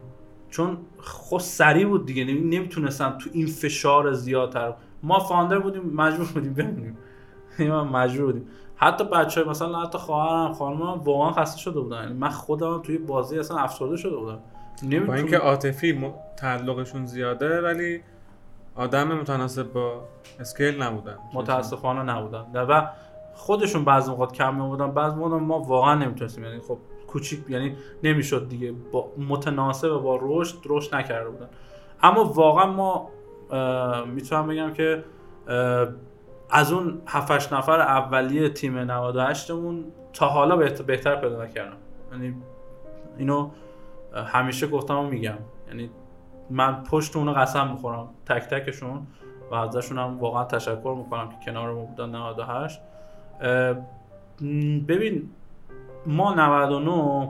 چون 0.50 0.76
خود 0.98 1.40
سریع 1.40 1.86
بود 1.86 2.06
دیگه 2.06 2.24
نمی- 2.24 2.56
نمی‌تونستم 2.58 3.18
تو 3.18 3.30
این 3.32 3.46
فشار 3.46 4.12
زیادتر. 4.12 4.74
ما 5.02 5.18
فاندر 5.20 5.58
بودیم 5.58 5.82
مجبور 5.94 6.26
بودیم 6.26 6.54
بمونیم. 6.54 6.96
یعنی 7.58 7.72
ما 7.72 7.84
مجبور 7.84 8.26
بودیم. 8.26 8.48
حتی 8.76 9.04
بچه 9.04 9.44
مثلا 9.44 9.80
حتی 9.82 9.98
خواهرم 9.98 10.52
خانمم 10.52 11.00
واقعا 11.00 11.32
خسته 11.32 11.58
شده 11.58 11.80
بودن. 11.80 12.02
یعنی 12.02 12.12
من 12.14 12.28
خودم 12.28 12.82
توی 12.82 12.98
بازی 12.98 13.38
اصلا 13.38 13.56
افسرده 13.58 13.96
شده 13.96 14.16
بودم. 14.16 14.38
با 15.06 15.14
اینکه 15.14 15.36
عاطفی 15.38 15.92
م- 15.92 16.12
تعلقشون 16.36 17.06
زیاده 17.06 17.60
ولی 17.60 18.00
آدم 18.74 19.08
متناسب 19.12 19.72
با 19.72 20.00
اسکیل 20.40 20.82
نبودن. 20.82 21.16
متاسفانه 21.34 22.02
نبودن. 22.02 22.44
و 22.54 22.90
خودشون 23.34 23.84
بعضی 23.84 24.10
موقع 24.10 24.26
کم 24.26 24.54
می‌آوردن 24.54 24.90
بعضی 24.90 25.16
موقع 25.16 25.36
ما 25.36 25.58
واقعا 25.60 25.94
نمی‌تونستیم. 25.94 26.44
یعنی 26.44 26.60
خب 26.60 26.78
کوچیک 27.06 27.40
یعنی 27.48 27.76
نمی‌شد 28.02 28.48
دیگه. 28.48 28.72
با 28.92 29.12
متناسب 29.28 29.88
با 29.88 30.18
رشد 30.22 30.56
رشد 30.66 30.94
نکرده 30.94 31.28
بودن. 31.30 31.48
اما 32.02 32.24
واقعا 32.24 32.66
ما 32.72 33.10
می‌تونم 34.06 34.46
بگم 34.46 34.72
که 34.72 35.04
از 36.50 36.72
اون 36.72 37.02
7 37.06 37.52
نفر 37.52 37.80
اولیه 37.80 38.48
تیم 38.48 38.78
98 38.78 39.50
مون 39.50 39.84
تا 40.12 40.26
حالا 40.28 40.56
بهت- 40.56 40.82
بهتر 40.82 41.16
پیدا 41.16 41.44
نکردم. 41.44 41.76
یعنی 42.12 42.34
اینو 43.18 43.50
همیشه 44.26 44.66
گفتم 44.66 44.98
و 44.98 45.02
میگم. 45.02 45.38
یعنی 45.68 45.90
من 46.50 46.82
پشت 46.82 47.16
اونو 47.16 47.32
قسم 47.32 47.70
می‌خورم 47.70 48.08
تک 48.26 48.42
تکشون 48.42 49.06
و 49.50 49.54
ازشون 49.54 49.98
هم 49.98 50.18
واقعا 50.18 50.44
تشکر 50.44 50.94
می‌کنم 50.98 51.28
که 51.28 51.36
کنار 51.44 51.72
ما 51.72 51.84
بودن 51.84 52.14
98 52.16 52.80
اه، 52.80 52.84
م، 52.84 52.93
ببین 54.88 55.30
ما 56.06 56.34
99 56.34 57.28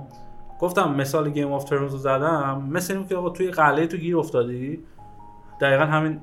گفتم 0.60 0.94
مثال 0.94 1.30
Game 1.30 1.52
of 1.52 1.64
Thrones 1.64 1.92
رو 1.92 1.98
زدم 1.98 2.68
مثل 2.70 2.96
این 2.96 3.06
که 3.06 3.16
آقا 3.16 3.30
توی 3.30 3.50
قلعه 3.50 3.86
تو 3.86 3.96
گیر 3.96 4.18
افتادی؟ 4.18 4.84
دقیقا 5.60 5.84
همین 5.84 6.20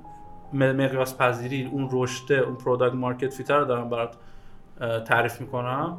مقیاس 0.53 1.17
پذیری 1.17 1.69
اون 1.71 1.89
رشته 1.91 2.35
اون 2.35 2.55
product 2.55 2.95
market 2.95 3.33
fit 3.33 3.59
رو 3.59 3.65
دارم 3.65 3.89
برات 3.89 4.15
تعریف 5.05 5.41
می‌کنم. 5.41 5.97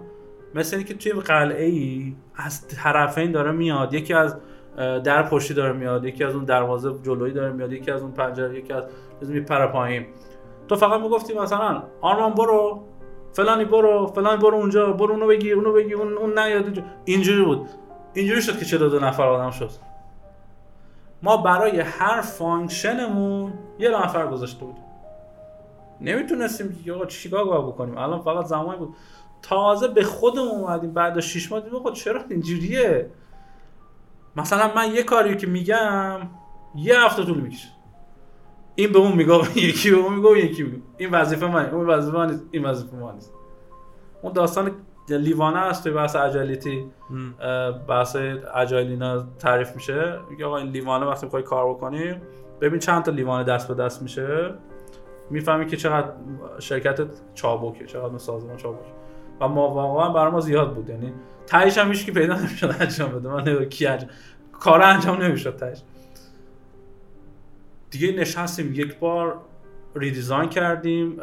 مثل 0.54 0.76
اینکه 0.76 0.94
توی 0.94 1.12
قلعه 1.12 1.64
ای 1.64 2.14
از 2.36 2.68
طرفین 2.68 3.32
داره 3.32 3.52
میاد 3.52 3.94
یکی 3.94 4.14
از 4.14 4.36
در 4.76 5.22
پشتی 5.22 5.54
داره 5.54 5.72
میاد 5.72 6.04
یکی 6.04 6.24
از 6.24 6.34
اون 6.34 6.44
دروازه 6.44 6.92
جلویی 7.02 7.32
داره 7.32 7.52
میاد 7.52 7.72
یکی 7.72 7.90
از 7.90 8.02
اون 8.02 8.12
پنجره 8.12 8.58
یکی 8.58 8.72
از 8.72 8.84
میپره 9.30 9.66
پایین. 9.66 10.06
تو 10.68 10.76
فقط 10.76 11.00
می‌گفتی 11.00 11.34
مثلا 11.34 11.82
آرمان 12.00 12.34
برو. 12.34 12.84
فلانی 13.32 13.64
برو 13.64 14.06
فلانی 14.06 14.42
برو 14.42 14.56
اونجا 14.56 14.92
برو 14.92 15.12
اونو 15.12 15.26
بگیر 15.26 15.56
اونو 15.56 15.72
بگیر 15.72 15.96
اون 15.96 16.18
اون 16.18 16.38
نیاد. 16.38 16.84
اینجوری 17.04 17.44
بود. 17.44 17.68
اینجوری 18.14 18.42
شد 18.42 18.58
که 18.58 18.64
42 18.64 18.98
نفر 18.98 19.28
آدم 19.28 19.50
شد. 19.50 19.70
ما 21.22 21.36
برای 21.36 21.80
هر 21.80 22.20
function 22.20 23.16
مون 23.16 23.52
یه 23.78 23.90
نفر 23.90 24.26
گذاشته 24.26 24.64
بودیم. 24.64 24.84
نمی‌تونستیم 26.00 26.94
آقا 26.94 27.06
چیکار 27.06 27.44
باید 27.44 27.66
بکنیم؟ 27.66 27.98
الان 27.98 28.20
فقط 28.20 28.44
زمانی 28.44 28.78
بود. 28.78 28.94
تازه 29.42 29.88
به 29.88 30.02
خودمون 30.04 30.48
اومدیم 30.48 30.92
بعد 30.92 31.16
از 31.16 31.24
6 31.24 31.52
ماه 31.52 31.60
دیدیم 31.60 31.78
آقا 31.78 31.90
چرا 31.90 32.20
اینجوریه؟ 32.30 33.10
مثلا 34.36 34.74
من 34.74 34.94
یه 34.94 35.02
کاری 35.02 35.36
که 35.36 35.46
میگم 35.46 36.20
یه 36.74 37.00
هفته 37.00 37.24
طول 37.24 37.40
می‌کشه. 37.40 37.68
این 38.74 38.92
به 38.92 38.98
اون 38.98 39.12
میگه 39.12 39.58
یکی 39.58 39.90
به 39.90 39.96
اون 39.96 40.14
میگه 40.14 40.38
یکی 40.38 40.62
میگه. 40.62 40.78
این 40.96 41.10
وظیفه 41.10 41.46
من 41.46 41.70
اون 41.70 41.86
وظیفه 41.86 42.16
من 42.16 42.30
نیست 42.30 42.44
این 42.50 42.64
وظیفه 42.64 42.96
من 42.96 43.14
نیست. 43.14 43.34
اون 44.22 44.32
داستان 44.32 44.70
لیوانه 45.08 45.58
است 45.58 45.84
توی 45.84 45.92
بحث 45.92 46.16
اجالیتی. 46.16 46.84
بحث 47.88 48.16
اجایل 48.54 48.88
اینا 48.88 49.24
تعریف 49.38 49.74
میشه. 49.74 50.18
میگه 50.30 50.44
آقا 50.46 50.56
این 50.56 50.68
لیوانه 50.68 51.06
وقتی 51.06 51.26
می‌خوای 51.26 51.42
کار 51.42 51.70
بکنی 51.70 52.14
ببین 52.60 52.78
چند 52.78 53.02
تا 53.02 53.12
لیوانه 53.12 53.44
دست 53.44 53.68
به 53.68 53.74
دست 53.74 54.02
میشه. 54.02 54.54
می‌فهمی 55.30 55.66
که 55.66 55.76
چقدر 55.76 56.08
شرکت 56.58 57.00
چابکه 57.34 57.86
چقدر 57.86 58.18
سازمان 58.18 58.56
چابک 58.56 58.86
و 59.40 59.48
ما 59.48 59.70
واقعا 59.70 60.08
برای 60.08 60.32
ما 60.32 60.40
زیاد 60.40 60.74
بود. 60.74 60.88
یعنی 60.90 61.12
تهش 61.46 61.78
هم 61.78 61.88
هیچ 61.88 62.04
کی 62.04 62.12
پیدا 62.12 62.34
نمی‌شد 62.34 62.74
انجام 62.80 63.10
بده. 63.10 63.28
من 63.28 63.40
نمی‌دونم 63.40 63.64
کی 63.64 63.86
انجام 63.86 64.10
کار 64.52 64.82
انجام 64.82 65.22
نمی‌شد 65.22 65.56
تهش. 65.56 65.82
دیگه 67.92 68.12
نشستیم 68.12 68.74
یک 68.74 68.98
بار 68.98 69.38
ریدیزاین 69.94 70.48
کردیم 70.48 71.20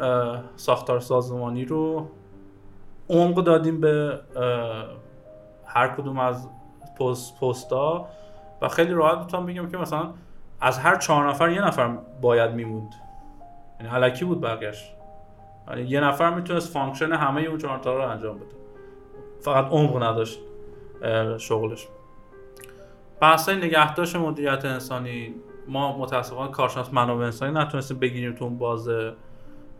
ساختار 0.56 1.00
سازمانی 1.00 1.64
رو. 1.64 2.08
عمق 3.08 3.44
دادیم 3.44 3.80
به 3.80 4.20
هر 5.66 5.88
کدوم 5.88 6.18
از 6.18 6.48
پست 7.00 7.40
پستا. 7.40 8.08
و 8.62 8.68
خیلی 8.68 8.92
راحت 8.92 9.18
می‌تونم 9.18 9.46
بگم 9.46 9.68
که 9.68 9.76
مثلا 9.76 10.10
از 10.60 10.78
هر 10.78 10.96
چهار 10.96 11.28
نفر 11.28 11.50
یه 11.50 11.66
نفر 11.66 11.98
باید 12.20 12.50
میموند. 12.50 12.94
یعنی 13.80 13.92
الکی 13.92 14.24
بود 14.24 14.40
بقیهش 14.40 14.92
یعنی 15.68 15.82
یه 15.82 16.00
نفر 16.00 16.34
می‌تونست 16.34 16.72
function 16.72 17.12
همه 17.12 17.40
اون 17.40 17.58
چهار 17.58 17.78
تا 17.78 17.96
رو 17.96 18.02
انجام 18.02 18.36
بده. 18.36 18.54
فقط 19.40 19.64
عمق 19.70 20.02
نداشت 20.02 20.38
شغلش. 21.38 21.88
بحثای 23.20 23.56
نگهداشت 23.56 24.16
مدیریت 24.16 24.64
انسانی 24.64 25.34
ما 25.70 25.98
متاسفانه 25.98 26.50
کارشناس 26.50 26.94
منابع 26.94 27.24
انسانی 27.24 27.52
نتونستیم 27.52 27.98
بگیریم 27.98 28.34
تو 28.34 28.44
اون 28.44 28.58
بازه. 28.58 29.12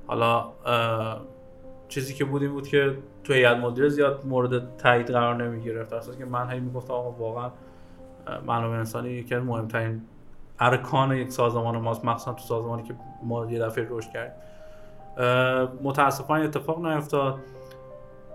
حالا 0.06 0.48
چیزی 1.88 2.14
که 2.14 2.24
بود 2.24 2.42
این 2.42 2.52
بود 2.52 2.68
که 2.68 2.98
تو 3.24 3.32
هیئت 3.32 3.56
مدیره 3.56 3.88
زیاد 3.88 4.26
مورد 4.26 4.76
تایید 4.76 5.10
قرار 5.10 5.44
نمی 5.44 5.62
گرفت 5.62 6.00
صورتی 6.00 6.18
که 6.18 6.24
من 6.24 6.50
هی 6.50 6.60
می‌گفتم 6.60 6.94
آقا 6.94 7.10
واقعا 7.10 7.50
منابع 8.46 8.76
انسانی 8.76 9.08
یکی 9.08 9.34
از 9.34 9.42
مهمترین 9.42 10.02
ارکان 10.60 11.12
یک 11.12 11.30
سازمان 11.30 11.78
ماست. 11.78 12.04
مخصوصا 12.04 12.32
تو 12.32 12.42
سازمانی 12.42 12.82
که 12.82 12.94
ما 13.22 13.46
یه 13.46 13.58
دفعه 13.58 13.88
کردیم. 14.14 14.32
اه، 15.16 15.68
متاسفانه 15.82 16.44
اتفاق 16.44 16.86
نیفتاد. 16.86 17.38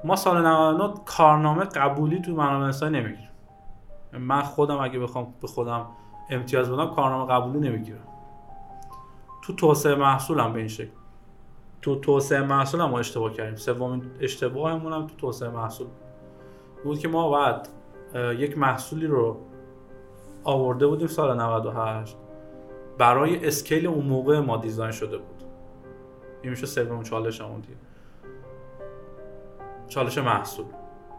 ما 0.04 0.16
سال 0.16 0.48
99 0.48 0.94
کارنامه 1.06 1.64
قبولی 1.64 2.22
تو 2.22 2.32
منابع 2.32 2.66
انسانی 2.66 3.00
نمی‌گیریم. 3.00 3.30
من 4.14 4.42
خودم 4.42 4.80
اگه 4.80 5.00
بخوام 5.00 5.34
به 5.42 5.48
خودم 5.48 5.86
امتیاز 6.30 6.72
بدم 6.72 6.96
کارنامه 6.96 7.34
قبولی 7.34 7.70
نمی‌گیرم 7.70 8.08
تو 9.44 9.54
توسعه 9.54 9.96
محصولم 9.96 10.54
به 10.54 10.60
این 10.60 10.68
شکل. 10.68 10.92
تو 11.82 12.00
توسعه 12.00 12.42
محصول 12.42 12.82
هم 12.82 12.90
ما 12.90 13.00
اشتباه 13.00 13.34
کردیم. 13.34 13.56
سومین 13.56 14.12
اشتباهمون 14.20 14.94
هم 14.94 15.08
تو 15.08 15.16
توسعه 15.16 15.50
محصول 15.50 15.88
بود 16.84 17.00
که 17.00 17.08
ما 17.08 17.32
بعد 17.32 17.68
یک 18.16 18.58
محصولی 18.58 19.08
رو 19.08 19.38
آورده 20.44 20.88
بودیم 20.88 21.08
سال 21.08 21.42
98 21.42 22.18
برای 22.98 23.48
scale 23.48 23.88
اون 23.88 24.06
موقع 24.06 24.40
ما 24.40 24.58
design 24.58 24.92
شده 24.92 25.18
بود. 25.18 25.44
این 26.42 26.50
میشه 26.50 26.66
سومین 26.66 27.04
چالش 27.04 27.42
همون 27.42 27.60
دیگه. 27.60 27.76
چالش 29.88 30.18
محصول. 30.18 30.66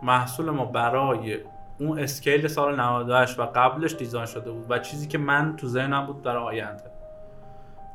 محصول 0.02 0.50
ما 0.50 0.64
برای 0.64 1.38
اون 1.78 1.98
scale 1.98 2.48
سال 2.48 2.80
98 2.80 3.38
و 3.38 3.42
قبلش 3.42 3.94
design 3.94 4.26
شده 4.26 4.50
بود 4.50 4.66
و 4.68 4.78
چیزی 4.78 5.08
که 5.08 5.18
من 5.18 5.56
تو 5.56 5.68
ذهنم 5.68 6.06
بود 6.06 6.22
برای 6.22 6.42
آینده. 6.42 6.90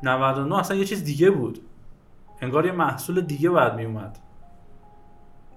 99 0.02 0.58
اصلا 0.58 0.76
یه 0.76 0.84
چیز 0.84 1.04
دیگه 1.04 1.30
بود. 1.30 1.58
انگار 2.40 2.66
یه 2.66 2.72
محصول 2.72 3.20
دیگه 3.20 3.50
باید 3.50 3.74
می 3.74 3.84
اومد. 3.84 4.18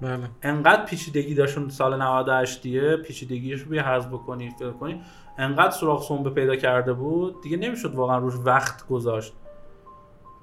بله. 0.01 0.29
انقدر 0.41 0.86
پیچیدگی 0.86 1.36
داشتون 1.36 1.70
سال 1.70 2.01
98 2.01 2.62
دیگه 2.62 2.98
پیچیدگیش 2.98 3.62
رو 3.62 3.79
حذف 3.79 4.08
بکنی 4.08 4.50
فکر 4.50 4.72
کنی. 4.72 5.01
انقدر 5.38 5.72
سوراخ 5.72 6.03
سنبه 6.03 6.29
پیدا 6.29 6.55
کرده 6.55 6.94
بود 6.94 7.41
دیگه 7.44 7.58
نمی‌شد 7.58 7.96
واقعا 7.96 8.17
روش 8.17 8.34
وقت 8.46 8.88
گذاشت. 8.88 9.34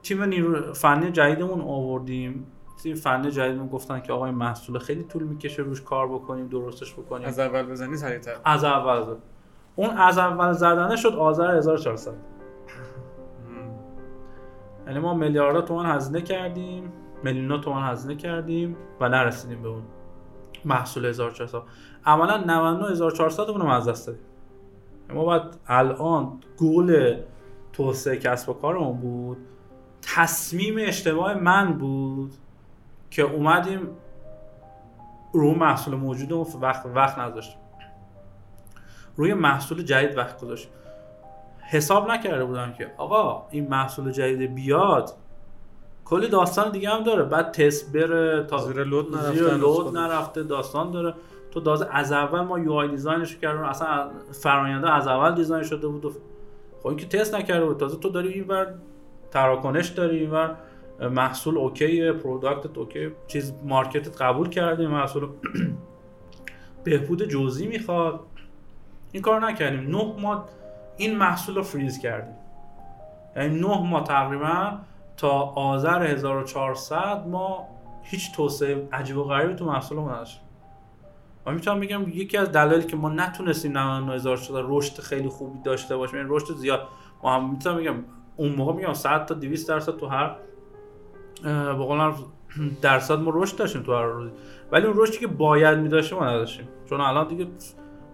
تیم 0.03 0.23
نیرو 0.23 0.73
فنی 0.73 1.11
جدیدمون 1.11 1.61
آوردیم. 1.61 2.47
تیم 2.83 2.95
فنی 2.95 3.31
جدیدمون 3.31 3.69
گفتن 3.69 4.01
که 4.01 4.13
آقای 4.13 4.31
محصول 4.31 4.79
خیلی 4.79 5.03
طول 5.03 5.23
می‌کشه 5.23 5.63
روش 5.63 5.83
کار 5.83 6.09
بکنیم 6.09 6.49
درستش 6.49 6.93
بکنیم. 6.93 7.29
از 7.29 7.39
اول 7.39 7.63
بزنی 7.63 7.97
سریعتر 7.97 8.37
از 8.45 8.65
اول 8.65 9.03
زد. 9.03 9.17
اون 9.77 9.91
از 9.91 10.19
اول 10.19 10.53
زدنه 10.53 10.97
شد 10.97 11.15
آذر 11.15 11.57
1400 11.57 12.13
یعنی 14.87 14.99
ما 14.99 15.15
میلیاردها 15.15 15.63
تومان 15.63 15.87
هزینه 15.87 16.21
کردیم 16.21 16.93
میلیون 17.25 17.61
تومان 17.61 17.83
هزینه 17.83 18.17
کردیم 18.17 18.77
و 19.01 19.09
نرسیدیم 19.09 19.63
به 19.63 19.69
اون 19.69 19.83
محصول 20.65 21.05
1400 21.05 21.63
عملا 22.07 22.37
99400 22.37 23.51
اونم 23.51 23.67
از 23.67 23.89
دست 23.89 24.07
دادیم. 24.07 24.23
ما 25.15 25.25
باید 25.25 25.43
الان 25.67 26.41
گول 26.57 27.17
توسعه 27.73 28.17
کسب 28.17 28.49
و 28.49 28.53
کارمون 28.53 29.01
بود 29.01 29.37
تصمیم 30.03 30.75
اشتباه 30.79 31.35
من 31.35 31.73
بود 31.73 32.33
که 33.13 33.23
اومدیم 33.23 33.89
رو 35.33 35.55
محصول 35.55 35.95
موجود 35.95 36.33
وقت 36.61 36.87
وقت 36.87 37.19
نذاشتیم. 37.19 37.59
روی 39.17 39.35
محصول 39.35 39.83
جدید 39.83 40.19
وقت 40.19 40.41
گذاشتیم. 40.41 40.73
حساب 41.71 42.11
نکرده 42.11 42.45
بودم 42.45 42.73
که 42.73 42.93
آقا 42.97 43.47
این 43.51 43.69
محصول 43.69 44.11
جدید 44.11 44.55
بیاد. 44.55 45.13
کلی 46.05 46.29
داستان 46.29 46.73
دیگه 46.73 46.91
هم 46.91 47.03
داره. 47.03 47.23
بعد 47.23 47.51
تست 47.51 47.93
بره 47.93 48.45
تا 48.45 48.59
زیر 48.59 48.85
load 48.85 49.15
نرفته 49.15 49.33
زیر 49.33 49.55
load. 49.55 49.97
نرفته 49.97 50.43
داستان 50.43 50.91
داره. 50.91 51.15
تو 51.51 51.61
داز 51.61 51.83
از 51.83 52.13
اول 52.13 52.41
ما 52.41 52.59
UI 52.59 52.73
design 52.73 52.89
ش 52.89 53.37
کردیم. 53.37 53.63
اصلا 53.63 54.11
فرایند 54.43 54.91
از 54.91 55.09
اول 55.09 55.35
design 55.35 55.65
شده 55.65 55.89
بود 55.89 56.05
و 56.05 56.13
خب 56.83 56.87
این 56.87 56.97
که 56.97 57.07
تست 57.07 57.35
نکرده 57.35 57.65
بود. 57.65 57.77
تازه 57.77 57.97
تو 57.97 58.09
داری 58.09 58.29
اینور 58.29 58.75
تراکنش 59.31 59.89
داری 59.89 60.19
اینور 60.19 60.57
محصول 61.01 61.59
okay 61.59 62.13
ه 62.13 62.20
product 62.20 62.71
ت 62.71 62.79
okay 62.79 63.11
چیز 63.27 63.55
market 63.65 64.14
ت 64.14 64.23
قبول 64.23 64.49
کرده 64.49 64.83
این 64.83 64.91
محصول. 64.91 65.29
بهبود 66.85 67.29
جزئی 67.29 67.67
می‌خواد. 67.67 68.21
این 69.13 69.23
کار 69.23 69.47
نکردیم. 69.47 69.97
نه 69.97 70.15
ماه 70.21 70.49
این 70.97 71.17
محصول 71.17 71.55
رو 71.55 71.63
فریز 71.63 71.99
کردیم. 71.99 72.35
یعنی 73.37 73.61
نه 73.61 73.81
ماه 73.81 74.05
تقریبا 74.05 74.79
تا 75.17 75.31
آذر 75.43 76.03
1400 76.03 77.27
ما 77.27 77.69
هیچ 78.03 78.35
توسعه 78.35 78.89
عجیب 78.93 79.17
و 79.17 79.25
غریبی 79.25 79.55
تو 79.55 79.65
محصولمون 79.65 80.13
نداشتیم. 80.13 80.43
و 81.47 81.53
می‌تونم 81.53 81.81
بگم 81.81 82.09
یکی 82.09 82.37
از 82.37 82.53
دلایلی 82.53 82.87
که 82.87 82.97
ما 82.97 83.09
نتونستیم 83.09 83.73
99000 83.73 84.37
شده 84.37 84.59
رشد 84.65 85.01
خیلی 85.01 85.29
خوبی 85.29 85.59
داشته 85.65 85.97
باشیم 85.97 86.17
یعنی 86.17 86.29
رشد 86.33 86.55
زیاد. 86.55 86.89
ما 87.23 87.35
هم 87.35 87.51
می‌تونم 87.51 87.77
بگم 87.77 87.95
اون 88.37 88.53
موقع 88.53 88.73
میگم 88.73 88.93
100 88.93 89.27
تا 89.27 89.35
200 89.35 89.69
درصد 89.69 89.97
تو 89.97 90.07
هر 90.07 90.37
به 91.43 91.73
قول 91.73 92.13
درصد 92.83 93.19
ما 93.19 93.31
رشد 93.35 93.57
داشتیم 93.57 93.83
تو 93.83 93.95
هر 93.95 94.03
روزی. 94.03 94.31
ولی 94.73 94.87
اون 94.87 94.95
رشدی 94.97 95.19
که 95.19 95.27
باید 95.27 95.79
میداشتیم 95.79 96.19
ما 96.19 96.27
نداشتیم. 96.27 96.69
چون 96.91 97.01
الان 97.01 97.29
دیگه 97.29 97.47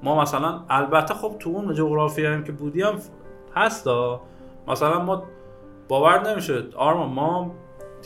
ما 0.02 0.23
مثلا 0.23 0.61
البته 0.70 1.14
خب 1.14 1.37
تو 1.38 1.50
اون 1.50 1.75
جغرافی 1.75 2.26
هم 2.26 2.44
که 2.44 2.52
بودیم 2.52 2.99
هستا 3.56 4.20
مثلا 4.68 5.04
ما 5.04 5.23
باور 5.88 6.30
نمیشه. 6.30 6.64
آرما 6.76 7.06
ما 7.06 7.54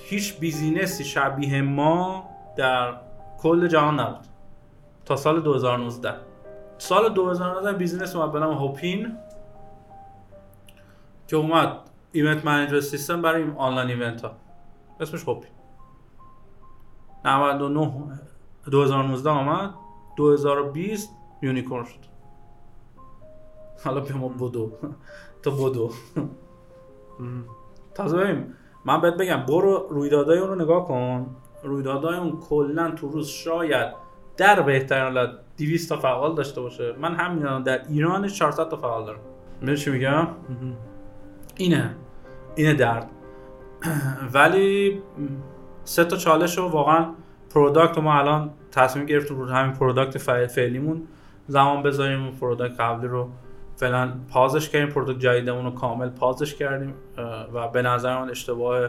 هیچ 0.03 0.39
بیزینسی 0.39 1.05
شبیه 1.05 1.63
ما 1.63 2.25
در 2.57 2.95
کل 3.43 3.69
جهان 3.69 4.01
نبود. 4.01 4.27
تا 5.05 5.17
سال 5.17 5.41
2019 5.41 6.15
سال 6.79 7.15
2019 7.15 7.73
business 7.73 8.17
اومد 8.17 8.33
به 8.33 8.39
نام 8.39 8.55
هوپین 8.55 9.17
که 11.29 11.37
اومد 11.37 11.77
event 12.13 12.45
manager 12.45 12.81
system 12.81 13.23
برای 13.23 13.43
این 13.43 13.55
online 13.57 13.89
event 13.89 14.23
ها 14.23 14.33
اسمش 15.03 15.29
هوپین 15.29 15.51
99 17.25 17.93
2019 18.71 19.31
آمد 19.31 19.75
2020 20.17 21.11
unicorn 21.43 21.85
شد. 21.85 21.99
حالا 23.85 24.01
به 24.01 24.15
ما 24.15 24.29
بدو. 24.29 24.73
تو 25.43 25.51
بدو. 25.51 25.91
تازه 27.95 28.17
ببین 28.17 28.55
من 28.85 29.01
بهت 29.01 29.15
بگم 29.15 29.47
برو 29.47 29.87
رویدادهای 29.91 30.39
اون 30.39 30.49
رو 30.49 30.55
نگاه 30.55 30.87
کن. 30.89 31.37
رویدادهای 31.63 32.17
اون 32.17 32.41
کلا 32.41 32.91
تو 32.91 33.09
روز 33.09 33.29
شاید 33.29 33.93
در 34.37 34.63
بهترین 34.63 35.03
حالت 35.03 35.31
200 35.57 35.89
تا 35.89 35.97
فعال 35.97 36.35
داشته 36.35 36.61
باشه. 36.61 36.93
من 37.01 37.15
همین 37.15 37.63
در 37.63 37.89
ایران 37.89 38.29
400 38.29 38.69
تا 38.69 38.77
فعال 38.77 39.07
دارم. 39.07 39.21
می‌دونی 39.61 39.79
چی 39.79 39.91
میگم؟ 39.91 40.29
اینه. 41.57 41.97
اینه 42.57 42.75
درد. 42.75 43.11
ولی 44.35 45.03
سه 45.85 46.05
تا 46.05 46.17
چالش 46.17 46.59
رو 46.59 46.69
واقعا 46.69 47.07
product 47.55 47.97
رو 47.97 48.03
ما 48.03 48.19
الان 48.19 48.51
تصمیم 48.73 49.07
گرفتیم 49.07 49.39
رو 49.39 49.49
همین 49.49 49.73
product 49.73 50.19
فعلیمون 50.47 51.03
زمان 51.47 51.83
بذاریم 51.83 52.23
اون 52.23 52.33
product 52.33 52.81
قبلی 52.81 53.09
رو 53.09 53.29
فعلا 53.77 54.13
pause 54.31 54.58
ش 54.58 54.69
کردیم 54.69 54.89
product 54.89 55.19
جدیدمون 55.19 55.65
رو 55.65 55.71
کامل 55.71 56.09
pause 56.09 56.42
ش 56.42 56.55
کردیم 56.55 56.95
و 57.55 57.69
به 57.69 57.83
نظر 57.83 58.19
من 58.19 58.31
اشتباه 58.31 58.89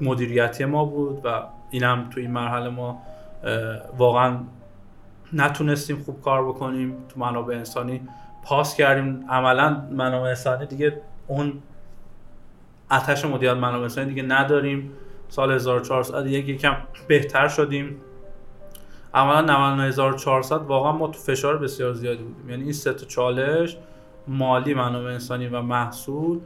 مدیریتی 0.00 0.64
ما 0.64 0.84
بود 0.84 1.20
و 1.24 1.42
اینم 1.70 2.10
تو 2.10 2.20
این 2.20 2.30
مرحله 2.30 2.68
ما 2.68 3.02
واقعا 3.98 4.38
نتونستیم 5.32 6.02
خوب 6.02 6.20
کار 6.20 6.48
بکنیم. 6.48 6.96
تو 7.08 7.20
منابع 7.20 7.54
انسانی 7.54 8.00
پاس 8.44 8.76
کردیم. 8.76 9.24
عملا 9.28 9.82
منابع 9.90 10.28
انسانی 10.28 10.66
دیگه 10.66 11.00
اون 11.26 11.52
آتش 12.90 13.24
مدیریت 13.24 13.56
منابع 13.56 13.82
انسانی 13.82 14.08
دیگه 14.08 14.22
نداریم. 14.22 14.92
سال 15.28 15.52
1400 15.52 16.26
یک 16.26 16.48
یکم 16.48 16.76
بهتر 17.08 17.48
شدیم. 17.48 18.00
عملا 19.14 19.40
99400 19.40 20.62
واقعا 20.62 20.92
ما 20.92 21.06
تو 21.06 21.20
فشار 21.20 21.58
بسیار 21.58 21.92
زیادی 21.92 22.22
بودیم. 22.22 22.50
یعنی 22.50 22.62
این 22.62 22.72
سه 22.72 22.92
تا 22.92 23.06
چالش 23.06 23.76
مالی 24.28 24.74
منابع 24.74 25.10
انسانی 25.10 25.46
و 25.46 25.62
محصول 25.62 26.40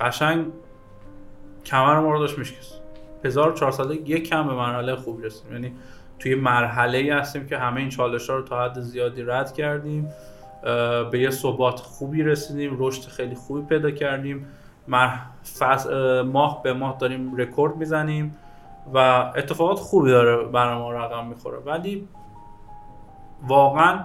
قشنگ 0.00 0.46
کمر 1.64 2.00
ما 2.00 2.12
رو 2.12 2.18
داشت 2.18 2.38
میشکست. 2.38 2.80
1400 3.24 3.90
یک 3.90 4.28
کم 4.28 4.46
به 4.46 4.54
مرحله 4.54 4.96
خوبی 4.96 5.22
رسیدیم. 5.22 5.52
یعنی 5.52 5.72
توی 6.18 6.34
مرحله 6.34 6.98
ای 6.98 7.10
هستیم 7.10 7.46
که 7.46 7.58
همه 7.58 7.80
این 7.80 7.88
چالش 7.88 8.30
ها 8.30 8.36
رو 8.36 8.42
تا 8.42 8.64
حد 8.64 8.80
زیادی 8.80 9.22
رد 9.22 9.52
کردیم. 9.52 10.08
به 11.10 11.18
یه 11.20 11.30
ثبات 11.30 11.80
خوبی 11.80 12.22
رسیدیم. 12.22 12.76
رشد 12.78 13.08
خیلی 13.08 13.34
خوبی 13.34 13.62
پیدا 13.68 13.90
کردیم. 13.90 14.46
ماه 16.24 16.62
به 16.62 16.72
ماه 16.72 16.96
داریم 16.98 17.36
رکورد 17.36 17.76
می‌زنیم 17.76 18.36
و 18.94 18.98
اتفاقات 19.36 19.78
خوبی 19.78 20.10
داره 20.10 20.44
برای 20.44 20.78
ما 20.78 20.92
رقم 20.92 21.26
می‌خوره. 21.26 21.58
ولی 21.58 22.08
واقعا 23.48 24.04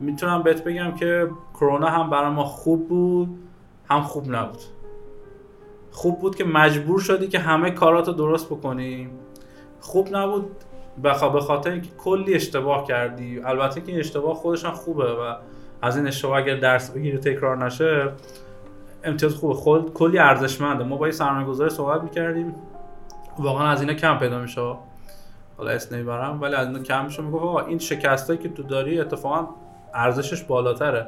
می‌تونم 0.00 0.42
بهت 0.42 0.64
بگم 0.64 0.92
که 0.94 1.30
کرونا 1.54 1.86
هم 1.86 2.10
برای 2.10 2.30
ما 2.30 2.44
خوب 2.44 2.88
بود 2.88 3.38
هم 3.90 4.02
خوب 4.02 4.34
نبود. 4.34 4.60
خوب 5.90 6.20
بود 6.20 6.36
که 6.36 6.44
مجبور 6.44 7.00
شدی 7.00 7.28
که 7.28 7.38
همه 7.38 7.70
کاراتو 7.70 8.12
درست 8.12 8.46
بکنی. 8.46 9.10
خوب 9.80 10.08
نبود 10.16 10.50
به 11.02 11.40
خاطر 11.40 11.70
اینکه 11.70 11.90
کلی 11.98 12.34
اشتباه 12.34 12.86
کردی. 12.86 13.40
البته 13.44 13.80
که 13.80 13.98
اشتباه 13.98 14.34
خودش 14.34 14.64
هم 14.64 14.70
خوبه 14.70 15.12
و 15.12 15.34
از 15.82 15.96
این 15.96 16.06
اشتباه 16.06 16.38
اگر 16.38 16.56
درس 16.56 16.90
بگیری 16.90 17.18
تکرار 17.18 17.64
نشه 17.64 18.12
امتیاز 19.06 19.34
خوبه 19.34 19.54
خود 19.54 19.94
کلی 19.94 20.18
ارزشمنده. 20.18 20.84
ما 20.84 20.96
با 20.96 21.06
یه 21.06 21.12
سرمایه‌گذاری 21.12 21.70
صحبت 21.70 22.02
می‌کردیم. 22.02 22.54
واقعا 23.38 23.68
از 23.68 23.80
اینا 23.80 23.94
کم 23.94 24.18
پیدا 24.18 24.38
میشه. 24.38 24.60
حالا 25.58 25.70
اسم 25.70 25.94
نمی‌برم 25.94 26.40
ولی 26.40 26.54
از 26.54 26.66
اینا 26.66 26.82
کم 26.82 27.04
میشه. 27.04 27.22
آقا 27.22 27.60
این 27.60 27.78
شکستایی 27.78 28.38
که 28.38 28.48
تو 28.48 28.62
داری 28.62 29.00
اتفاقا 29.00 29.48
ارزشش 29.94 30.42
بالاتره. 30.42 31.06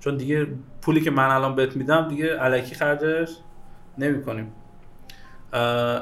چون 0.00 0.16
دیگه 0.16 0.46
پولی 0.82 1.00
که 1.00 1.10
من 1.10 1.30
الان 1.30 1.54
بهت 1.54 1.76
میدم 1.76 2.08
دیگه 2.08 2.36
علکی 2.36 2.74
خرجش 2.74 3.30
نمی‌کنیم. 3.98 4.52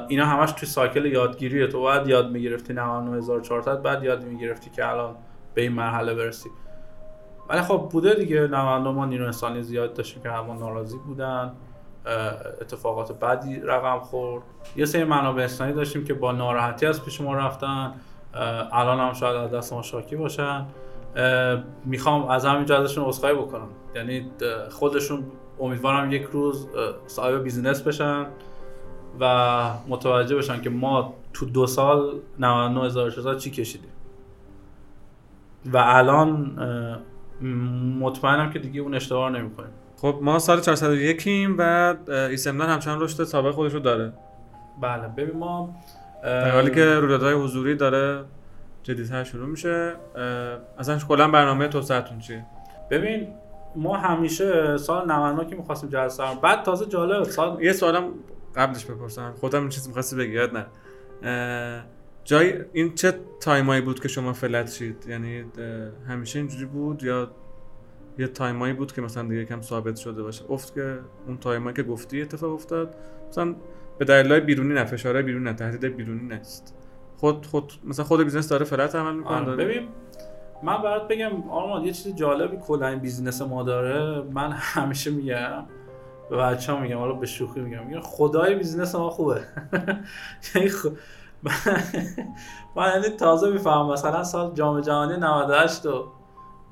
اینا 0.07 0.25
همش 0.25 0.51
توی 0.51 0.69
سایکل 0.69 1.05
یادگیریه. 1.05 1.67
تو 1.67 1.79
باید 1.79 2.07
یاد 2.07 2.31
می‌گرفتی 2.31 2.73
99400 2.73 3.81
بعد 3.81 4.03
یاد 4.03 4.23
می‌گرفتی 4.23 4.69
که 4.69 4.89
الان 4.89 5.15
به 5.53 5.61
این 5.61 5.71
مرحله 5.71 6.13
برسی. 6.13 6.49
ولی 7.53 7.61
خب 7.61 7.89
بوده 7.91 8.13
دیگه 8.13 8.47
99 8.47 8.91
ما 8.91 9.05
نیرو 9.05 9.25
انسانی 9.25 9.63
زیاد 9.63 9.93
داشتیم 9.93 10.23
که 10.23 10.29
همون 10.29 10.57
ناراضی 10.57 10.97
بودن. 10.97 11.51
اتفاقات 12.61 13.19
بدی 13.19 13.59
رقم 13.59 13.99
خورد. 13.99 14.43
یه 14.75 14.85
سری 14.85 15.03
منابع 15.03 15.41
انسانی 15.41 15.73
داشتیم 15.73 16.03
که 16.03 16.13
با 16.13 16.31
ناراحتی 16.31 16.85
از 16.85 17.05
پیش 17.05 17.21
ما 17.21 17.35
رفتن. 17.35 17.93
الان 18.71 18.99
هم 18.99 19.13
شاید 19.13 19.35
از 19.35 19.51
دست 19.51 19.73
ما 19.73 19.81
شاکی 19.81 20.15
باشن. 20.15 20.65
می‌خوام 21.85 22.27
از 22.27 22.45
همینجا 22.45 22.77
ازشون 22.77 23.05
عذرخواهی 23.05 23.35
بکنم. 23.35 23.67
یعنی 23.95 24.31
خودشون 24.69 25.23
امیدوارم 25.59 26.11
یک 26.11 26.23
روز 26.23 26.67
صاحب 27.07 27.43
بیزینس 27.43 27.81
بشن 27.81 28.25
و 29.19 29.69
متوجه 29.87 30.35
بشن 30.35 30.61
که 30.61 30.69
ما 30.69 31.13
تو 31.33 31.45
دو 31.45 31.67
سال 31.67 32.13
99600 32.39 33.37
چی 33.37 33.51
کشیدیم. 33.51 33.91
و 35.65 35.77
الان 35.77 36.57
مطمئنم 37.99 38.49
که 38.49 38.59
دیگه 38.59 38.81
اون 38.81 38.95
اشتباه 38.95 39.29
نمی‌کنیم. 39.29 39.69
خب 39.97 40.19
ما 40.21 40.39
سال 40.39 40.61
401 40.61 41.27
ایم 41.27 41.55
و 41.57 41.95
ایسمنان 42.07 42.69
همچنان 42.69 43.01
رشد 43.01 43.23
سابق 43.23 43.51
خودش 43.51 43.73
رو 43.73 43.79
داره. 43.79 44.13
بله 44.81 45.07
ببین 45.07 45.37
ما 45.37 45.75
در 46.23 46.51
حالی 46.51 46.71
که 46.71 46.85
رویدادهای 46.85 47.33
حضوری 47.33 47.75
داره 47.75 48.23
جدیدتر 48.83 49.23
شروع 49.23 49.47
میشه 49.47 49.93
اصلا 50.79 50.97
کلا 50.97 51.27
برنامه 51.27 51.67
توسعتون 51.67 52.19
چیه؟ 52.19 52.45
ببین 52.91 53.27
ما 53.75 53.97
همیشه 53.97 54.77
سال 54.77 55.11
99 55.11 55.49
که 55.49 55.55
می‌خواستیم 55.55 55.89
جلسه 55.89 56.23
بعد 56.41 56.63
تازه 56.63 56.85
جالب 56.85 57.23
سال 57.23 57.63
یه 57.63 57.73
سوالم 57.73 58.09
قبلش 58.55 58.85
بپرسم 58.85 59.33
خودم 59.39 59.59
این 59.59 59.69
چیز 59.69 59.87
می‌خواستی 59.87 60.15
بگی 60.15 60.33
یاد 60.33 60.51
نه. 60.57 60.65
جای 62.23 62.53
این 62.73 62.95
چه 62.95 63.13
time 63.39 63.67
ایی 63.67 63.81
بود 63.81 63.99
که 63.99 64.07
شما 64.07 64.33
flat 64.33 64.71
شید؟ 64.71 65.05
یعنی 65.09 65.43
همیشه 66.07 66.39
اینجوری 66.39 66.65
بود 66.65 67.03
یا 67.03 67.31
یه 68.17 68.27
time 68.27 68.58
ایی 68.58 68.73
بود 68.73 68.91
که 68.91 69.01
مثلا 69.01 69.23
دیگه 69.23 69.45
کم 69.45 69.61
ثابت 69.61 69.95
شده 69.95 70.23
باشه؟ 70.23 70.51
افت 70.51 70.75
که 70.75 70.99
اون 71.27 71.37
time 71.37 71.62
ایی 71.62 71.75
که 71.75 71.83
گفتی 71.83 72.21
اتفاق 72.21 72.53
افتاد 72.53 72.95
مثلا 73.29 73.55
به 73.97 74.05
دلایل 74.05 74.43
بیرونی 74.43 74.73
نه 74.73 74.83
فشارهای 74.83 75.23
بیرونی 75.23 75.45
نه 75.45 75.53
تهدید 75.53 75.95
بیرونی 75.95 76.35
نیست. 76.35 76.75
خود 77.17 77.45
خود 77.45 77.73
مثلا 77.83 78.05
خود 78.05 78.23
business 78.23 78.49
داره 78.49 78.65
flat 78.65 78.95
عمل 78.95 79.15
می‌کنه 79.15 79.37
آره، 79.37 79.55
ببین 79.55 79.87
من 80.63 80.81
برات 80.81 81.07
بگم 81.07 81.49
آرمان 81.49 81.83
یه 81.83 81.91
چیز 81.91 82.15
جالبی 82.15 82.57
کلا 82.57 82.87
این 82.87 82.99
business 82.99 83.41
ما 83.41 83.63
داره. 83.63 84.21
من 84.31 84.51
همیشه 84.51 85.11
میگم 85.11 85.63
به 86.29 86.37
بچه‌ها 86.37 86.79
میگم 86.79 86.97
حالا 86.97 87.13
به 87.13 87.25
شوخی 87.25 87.59
میگم 87.59 87.85
میگم 87.87 88.01
خدای 88.01 88.55
business 88.55 88.95
ما 88.95 89.09
خوبه. 89.09 89.41
یعنی 90.55 90.69
من 92.75 92.91
یعنی 92.93 93.09
تازه 93.09 93.49
می‌فهمم 93.49 93.91
مثلا 93.91 94.23
سال 94.23 94.53
جام 94.53 94.81
جهانی 94.81 95.17
98 95.17 95.85
و 95.85 96.11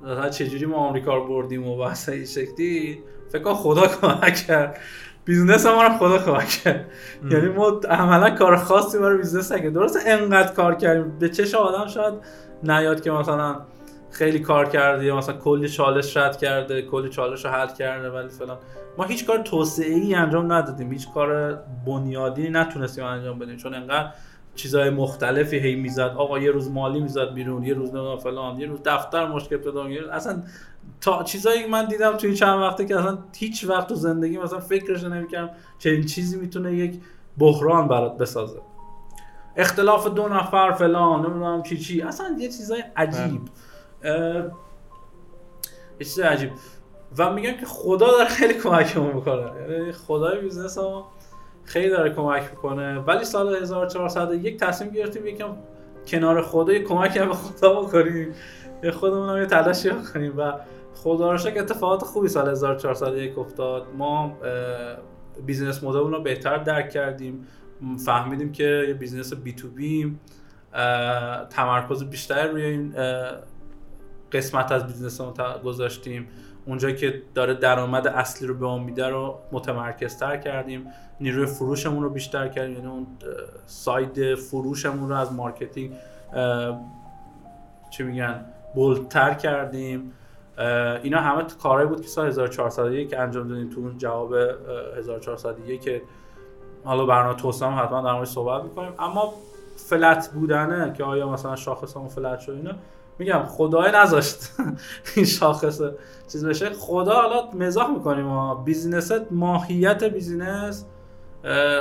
مثلا 0.03 0.29
چجوری 0.29 0.65
ما 0.65 0.77
آمریکا 0.77 1.15
رو 1.15 1.27
بردیم 1.27 1.67
و 1.67 1.77
بحث 1.77 2.09
این 2.09 2.25
شکلی 2.25 3.03
فکر 3.31 3.41
کنم 3.41 3.53
خدا 3.53 3.87
کمک 3.87 4.35
کرد. 4.35 4.77
business 5.25 5.65
ما 5.65 5.83
رو 5.83 5.89
خدا 5.89 6.17
کمک 6.17 6.47
کرد. 6.47 6.91
یعنی 7.31 7.49
ما 7.49 7.69
عملا 7.89 8.29
کار 8.29 8.57
خاصی 8.57 8.97
برای 8.97 9.17
business 9.17 9.51
نکردیم. 9.51 9.73
درست 9.73 9.97
انقدر 10.05 10.53
کار 10.53 10.75
کردیم. 10.75 11.19
به 11.19 11.29
چش 11.29 11.55
آدم 11.55 11.87
شاید 11.87 12.13
نیاد 12.63 13.01
که 13.01 13.11
مثلا 13.11 13.61
خیلی 14.11 14.39
کار 14.39 14.69
کرده 14.69 15.05
یا 15.05 15.17
مثلا 15.17 15.37
کلی 15.37 15.69
چالش 15.69 16.17
رد 16.17 16.37
کرده 16.37 16.81
کلی 16.81 17.09
چالش 17.09 17.45
رو 17.45 17.51
حل 17.51 17.67
کرده 17.67 18.09
ولی 18.09 18.29
فلان. 18.29 18.57
ما 18.97 19.03
هیچ 19.03 19.27
کار 19.27 19.37
توسعه 19.37 19.95
ای 19.95 20.15
انجام 20.15 20.53
ندادیم. 20.53 20.91
هیچ 20.91 21.07
کار 21.13 21.59
بنیادی 21.87 22.49
نتونستیم 22.49 23.05
انجام 23.05 23.39
بدیم. 23.39 23.57
چون 23.57 23.73
انقدر 23.73 24.11
چیزهای 24.55 24.89
مختلفی 24.89 25.59
هی 25.59 25.75
می‌زد. 25.75 26.13
آقا 26.17 26.39
یه 26.39 26.51
روز 26.51 26.71
مالی 26.71 26.99
می‌زد 26.99 27.33
بیرون 27.33 27.63
یه 27.63 27.73
روز 27.73 27.89
نمی‌دونم 27.89 28.17
فلان 28.17 28.59
یه 28.59 28.67
روز 28.67 28.79
دفتر 28.85 29.27
مشکل 29.27 29.57
پیدا 29.57 29.85
اصلا 30.11 30.43
تا 31.01 31.23
چیزایی 31.23 31.65
من 31.67 31.85
دیدم 31.85 32.17
توی 32.17 32.35
چند 32.35 32.59
وقته 32.59 32.85
که 32.85 32.99
اصلا 32.99 33.17
هیچ 33.35 33.65
وقت 33.65 33.87
تو 33.87 33.95
زندگی 33.95 34.37
مثلا 34.37 34.59
فکرش 34.59 35.03
نمی‌کردم 35.03 35.49
چنین 35.79 36.05
چیزی 36.05 36.37
می‌تونه 36.37 36.73
یک 36.73 37.01
بحران 37.37 37.87
برات 37.87 38.17
بسازه. 38.17 38.61
اختلاف 39.55 40.07
دو 40.07 40.27
نفر 40.27 40.71
فلان 40.71 41.19
نمی‌دونم 41.19 41.63
چی 41.63 41.77
چی. 41.77 42.01
اصلا 42.01 42.35
یه 42.39 42.47
چیزای 42.47 42.83
عجیب. 42.95 43.41
یه 45.99 46.05
چیز 46.05 46.19
عجیب. 46.19 46.51
و 47.17 47.33
میگم 47.33 47.51
که 47.51 47.65
خدا 47.65 48.07
داره 48.11 48.29
خیلی 48.29 48.53
کمکمون 48.53 49.13
می‌کنه. 49.15 49.51
یعنی 49.69 49.91
خدای 49.91 50.41
business 50.41 50.77
خیلی 51.63 51.89
داره 51.89 52.09
کمک 52.09 52.43
می‌کنه. 52.51 52.99
ولی 52.99 53.25
سال 53.25 53.55
1401 53.55 54.59
تصمیم 54.59 54.91
گرفتیم 54.91 55.27
یکم 55.27 55.55
کنار 56.07 56.41
خدا 56.41 56.73
یه 56.73 56.83
کمک 56.83 57.17
به 57.17 57.33
خدا 57.33 57.81
بکنیم. 57.81 58.33
یه 58.83 58.91
خودمون 58.91 59.29
هم 59.29 59.37
یه 59.37 59.45
تلاشی 59.45 59.89
بکنیم 59.89 60.33
و 60.37 60.53
خدا 60.93 61.31
رو 61.31 61.37
شکر 61.37 61.59
اتفاقات 61.59 62.01
خوبی 62.01 62.27
سال 62.27 62.49
1401 62.49 63.37
افتاد. 63.37 63.87
ما 63.97 64.37
business 65.45 65.83
model 65.83 65.99
رو 65.99 66.21
بهتر 66.21 66.57
درک 66.57 66.89
کردیم. 66.89 67.47
فهمیدیم 68.05 68.51
که 68.51 68.85
یه 68.87 68.93
business 68.93 69.33
B2B 69.33 70.17
تمرکز 71.49 72.03
بیشتر 72.03 72.47
روی 72.47 72.63
این 72.63 72.95
قسمت 74.31 74.71
از 74.71 74.87
business 74.87 75.21
رو 75.21 75.33
گذاشتیم. 75.63 76.27
اونجایی 76.65 76.95
که 76.95 77.21
داره 77.35 77.53
درآمد 77.53 78.07
اصلی 78.07 78.47
رو 78.47 78.53
به 78.53 78.65
ما 78.65 78.77
میده 78.77 79.07
رو 79.07 79.35
متمرکزتر 79.51 80.37
کردیم. 80.37 80.87
نیروی 81.19 81.45
فروشمون 81.45 82.03
رو 82.03 82.09
بیشتر 82.09 82.47
کردیم. 82.47 82.75
یعنی 82.75 82.87
اون 82.87 83.07
side 83.65 84.35
فروشمون 84.35 85.09
رو 85.09 85.15
از 85.15 85.33
marketing 85.33 85.91
چی 87.89 88.03
میگن 88.03 88.45
bold 88.75 89.14
تر 89.14 89.33
کردیم. 89.33 90.11
اینا 91.03 91.19
همه 91.19 91.43
کارهایی 91.63 91.89
بود 91.89 92.01
که 92.01 92.07
سال 92.07 92.27
1401 92.27 93.09
که 93.09 93.19
انجام 93.19 93.47
دادیم. 93.47 93.69
تو 93.69 93.79
اون 93.79 93.97
جواب 93.97 94.33
1401 94.97 95.81
که 95.81 96.01
حالا 96.83 97.05
برنامه 97.05 97.35
توسعه 97.35 97.69
حتما 97.69 98.01
در 98.01 98.13
موردش 98.13 98.27
صحبت 98.27 98.63
می‌کنیم. 98.63 98.93
اما 98.99 99.33
flat 99.77 100.31
بودنه 100.33 100.93
که 100.93 101.03
آیا 101.03 101.29
مثلا 101.29 101.55
شاخصمون 101.55 102.07
flat 102.07 102.39
شد 102.39 102.51
اینا 102.51 102.71
میگم 103.21 103.43
خدای 103.43 103.91
نذاشت 103.91 104.37
این 105.15 105.25
شاخص 105.25 105.81
چیز 106.31 106.45
بشه. 106.45 106.69
خدا 106.69 107.13
حالا 107.13 107.51
مزاح 107.51 107.89
می‌کنیم 107.91 108.25
ما 108.25 108.55
business 108.55 109.11
ماهیت 109.31 110.03
business 110.03 110.85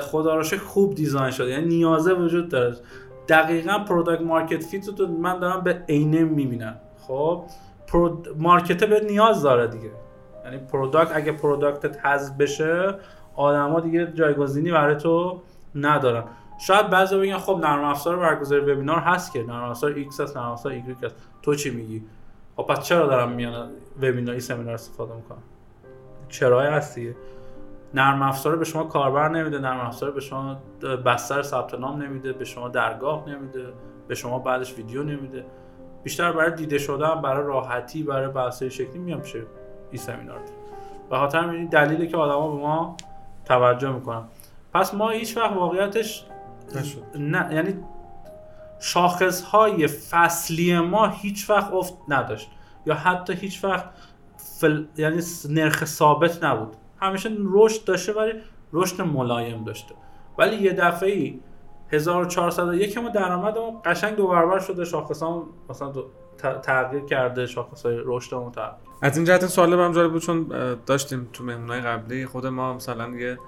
خدا 0.02 0.36
رو 0.36 0.42
خوب 0.66 0.94
design 0.94 1.30
شده. 1.30 1.48
یعنی 1.48 1.66
نیازه 1.66 2.14
وجود 2.14 2.48
داره. 2.48 2.76
دقیقا 3.28 3.78
product 3.78 4.22
market 4.22 4.64
fit 4.64 5.00
رو 5.00 5.06
من 5.06 5.38
دارم 5.38 5.60
به 5.60 5.82
عینه 5.88 6.24
می‌بینم. 6.24 6.80
خب؟ 7.06 7.44
market 8.36 8.84
به 8.84 9.00
نیاز 9.00 9.42
داره 9.42 9.66
دیگه. 9.66 9.90
یعنی 10.44 10.58
product 10.58 11.10
اگه 11.14 11.32
product 11.32 11.97
ت 11.97 12.06
حذف 12.06 12.36
بشه 12.36 12.94
آدما 13.36 13.80
دیگه 13.80 14.12
جایگزینی 14.14 14.70
برای 14.70 14.96
تو 14.96 15.40
ندارن. 15.74 16.24
شاید 16.60 16.90
بعضی 16.90 17.18
بگن 17.18 17.38
خب 17.38 17.58
نرم 17.62 17.84
افزار 17.84 18.16
برگزاری 18.16 18.72
وبینار 18.72 18.98
هست 18.98 19.32
که 19.32 19.42
نرم 19.42 19.70
افزار 19.70 19.94
X 19.94 20.20
هست 20.20 20.36
نرم 20.36 20.50
افزار 20.50 20.72
Y 20.72 21.04
هست 21.04 21.14
تو 21.42 21.54
چی 21.54 21.70
میگی؟ 21.70 22.02
خب 22.56 22.62
پس 22.62 22.84
چرا 22.84 23.06
دارم 23.06 23.32
میان 23.32 23.70
وبیناری 23.96 24.40
سمینار 24.40 24.74
استفاده 24.74 25.14
می‌کنم؟ 25.14 25.42
چرا 26.28 26.60
هستی 26.60 27.14
نرم 27.94 28.22
افزار 28.22 28.56
به 28.56 28.64
شما 28.64 28.84
کاربر 28.84 29.28
نمیده 29.28 29.58
نرم 29.58 29.80
افزار 29.80 30.10
به 30.10 30.20
شما 30.20 30.56
بستر 31.06 31.42
ثبت 31.42 31.74
نام 31.74 32.02
نمیده 32.02 32.32
به 32.32 32.44
شما 32.44 32.68
درگاه 32.68 33.28
نمیده 33.28 33.66
به 34.08 34.14
شما 34.14 34.38
بعدش 34.38 34.74
ویدیو 34.74 35.02
نمیده. 35.02 35.44
بیشتر 36.02 36.32
برای 36.32 36.50
دیده 36.50 36.78
شدن 36.78 37.22
برای 37.22 37.46
راحتی 37.46 38.02
برای 38.02 38.28
بحث 38.28 38.62
شکلی 38.62 38.98
میام 38.98 39.22
شه 39.22 39.42
این 39.90 40.02
سمینار. 40.02 40.38
به 41.10 41.16
خاطر 41.16 41.48
این 41.48 41.66
دلیلی 41.66 42.08
که 42.08 42.16
آدما 42.16 42.56
به 42.56 42.62
ما 42.62 42.96
توجه 43.44 43.92
می‌کنن. 43.92 44.22
پس 44.74 44.94
ما 44.94 45.10
هیچ 45.10 45.36
وقت 45.36 45.52
واقعیتش 45.52 46.26
نشد. 46.76 47.02
نه 47.14 47.54
یعنی 47.54 47.74
شاخص 48.80 49.42
های 49.42 49.86
فصلی 49.86 50.78
ما 50.78 51.06
هیچ 51.06 51.50
وقت 51.50 51.72
افت 51.72 51.94
نداشت. 52.08 52.50
یا 52.86 52.94
حتی 52.94 53.32
هیچ 53.32 53.64
وقت 53.64 53.84
فل... 54.36 54.84
یعنی 54.96 55.22
نرخ 55.48 55.84
ثابت 55.84 56.44
نبود. 56.44 56.76
همیشه 57.00 57.30
رشد 57.52 57.84
داشته 57.84 58.12
ولی 58.12 58.32
رشد 58.72 59.02
ملایم 59.02 59.64
داشته. 59.64 59.94
ولی 60.38 60.56
یه 60.56 60.72
دفعه 60.72 61.10
ای 61.10 61.40
1401 61.92 62.98
ما 62.98 63.08
درآمد 63.08 63.58
ما 63.58 63.82
قشنگ 63.84 64.16
دو 64.16 64.26
برابر 64.26 64.58
شده. 64.58 64.84
شاخص 64.84 65.22
هم 65.22 65.46
مثلا 65.70 65.92
تغییر 66.62 67.04
کرده 67.04 67.46
شاخص 67.46 67.86
های 67.86 68.00
رشد 68.04 68.32
هم 68.32 68.50
تغییر 68.50 68.90
از 69.02 69.16
این 69.16 69.26
جهت 69.26 69.46
سوال 69.46 69.72
هم 69.72 69.92
جالب 69.92 70.12
بود 70.12 70.22
چون 70.22 70.46
داشتیم 70.86 71.28
تو 71.32 71.44
مهمونای 71.44 71.80
قبلی. 71.80 72.26
خود 72.26 72.46
ما 72.46 72.74
مثلا 72.74 73.08
یه 73.08 73.38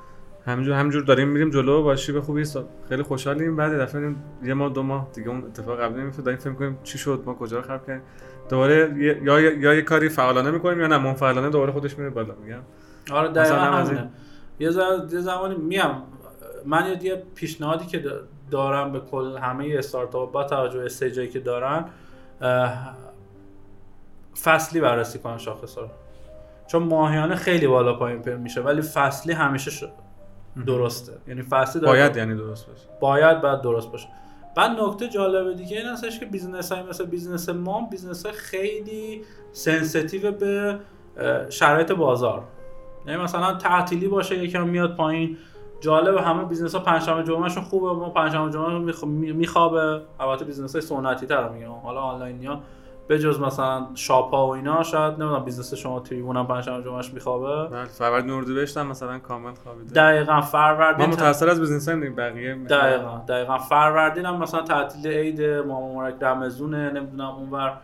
همینجور 0.46 0.74
همینجور 0.74 1.02
داریم 1.02 1.28
میریم 1.28 1.50
جلو 1.50 1.82
باشی 1.82 2.12
به 2.12 2.20
خوبی. 2.20 2.44
خیلی 2.88 3.02
خوشحالیم. 3.02 3.56
بعد 3.56 3.72
دفعه 3.80 4.14
یه 4.42 4.54
ماه 4.54 4.72
دو 4.72 4.82
ماه 4.82 5.08
دیگه 5.14 5.28
اون 5.28 5.44
اتفاق 5.44 5.80
قبلی 5.80 6.00
نمیفته 6.00 6.22
داریم 6.22 6.40
فکر 6.40 6.52
کنیم 6.52 6.78
چی 6.82 6.98
شد 6.98 7.22
ما 7.26 7.34
کجا 7.34 7.56
رو 7.56 7.62
خراب 7.62 7.86
کردیم. 7.86 8.02
دوباره 8.50 8.94
یا 9.22 9.40
یا 9.40 9.74
یه 9.74 9.82
کاری 9.82 10.08
فعالانه 10.08 10.50
می‌کنیم 10.50 10.80
یا 10.80 10.86
نه؟ 10.86 10.98
منفعلانه 10.98 11.50
دوباره 11.50 11.72
خودش 11.72 11.98
میره 11.98 12.10
بالا. 12.10 12.34
میگم. 12.44 12.62
آره 13.12 13.28
دقیقاً 13.28 13.56
همینه 13.56 14.10
یه 14.58 14.70
زمانی 15.20 15.54
میام. 15.54 16.02
من 16.66 16.98
یه 17.02 17.22
پیشنهادی 17.34 17.86
که 17.86 18.04
دارم 18.50 18.92
به 18.92 19.00
کل 19.00 19.36
همه 19.36 19.74
استارتاپ 19.78 20.32
با 20.32 20.44
توجه 20.44 20.78
به 20.78 20.84
استیجایی 20.84 21.28
که 21.28 21.40
دارن 21.40 21.84
فصلی 24.42 24.80
بررسی 24.80 25.18
کنن 25.18 25.38
شاخص 25.38 25.78
رو. 25.78 25.88
چون 26.66 26.82
ماهیانه 26.82 27.34
خیلی 27.34 27.66
بالا 27.66 27.92
پایین 27.92 28.36
میشه 28.36 28.60
ولی 28.60 28.82
فصلی 28.82 29.32
همیشه 29.32 29.70
درسته. 30.66 31.12
یعنی 31.28 31.42
فصلی 31.42 31.86
باید 31.86 32.16
یعنی 32.16 32.34
درست 32.34 32.66
باشه. 32.66 32.88
باید 33.00 33.40
بعد 33.40 33.60
درست 33.60 33.92
باشه. 33.92 34.08
بعد 34.56 34.70
نکته 34.70 35.08
جالب 35.08 35.56
دیگه 35.56 35.78
این 35.78 35.86
هستش 35.86 36.20
که 36.20 36.26
business 36.26 36.72
های 36.72 36.82
مثل 36.82 37.06
business 37.06 37.48
ما 37.48 37.88
business 37.90 38.26
های 38.26 38.34
خیلی 38.34 39.22
sensitive 39.52 40.32
به 40.32 40.78
شرایط 41.50 41.92
بازار. 41.92 42.44
یعنی 43.06 43.22
مثلا 43.22 43.54
تعطیلی 43.54 44.08
باشه 44.08 44.44
یکم 44.44 44.68
میاد 44.68 44.96
پایین. 44.96 45.36
جالب 45.80 46.16
همه 46.16 46.44
business 46.44 46.74
ها 46.74 46.80
پنجشنبه 46.80 47.22
جمعهشون 47.22 47.62
خوبه 47.62 47.92
ما 47.92 48.10
پنجشنبه 48.10 48.52
جمعه 48.52 49.04
میخوابه. 49.32 50.02
البته 50.20 50.44
business 50.44 50.72
های 50.72 50.82
سنتی 50.82 51.26
تر 51.26 51.48
میگم. 51.48 51.72
حالا 51.72 52.00
آنلاین 52.00 52.46
ها 52.46 52.60
به 53.12 53.18
جز 53.18 53.40
مثلا 53.40 53.86
shop 53.94 54.34
ها 54.34 54.46
و 54.46 54.50
اینا 54.50 54.82
شاید 54.82 55.12
نمی‌دونم 55.12 55.44
business 55.44 55.74
شما 55.74 56.00
تریبون 56.00 56.36
هم 56.36 56.46
پنجشنبه 56.46 56.84
جمعهش 56.84 57.10
میخوابه. 57.12 57.76
بله 57.76 57.84
فروردین 57.84 58.30
اردیبهشت 58.30 58.76
هم 58.76 58.86
مثلا 58.86 59.18
کامل 59.18 59.52
خوابیده. 59.54 59.92
دقیقا 59.92 60.40
فروردین 60.40 61.06
ما 61.06 61.12
متأثر 61.12 61.48
از 61.48 61.60
business 61.60 61.88
هم 61.88 62.14
بقیه 62.14 62.54
دقیقا 62.54 63.20
دقیقا. 63.28 63.58
فروردین 63.58 64.26
هم 64.26 64.42
مثلا 64.42 64.62
تعطیل 64.62 65.06
عید 65.06 65.42
ماما 65.42 65.92
مبارک 65.92 66.14
رمزونه 66.20 66.90
نمی‌دونم 66.90 67.28
اونور 67.28 67.78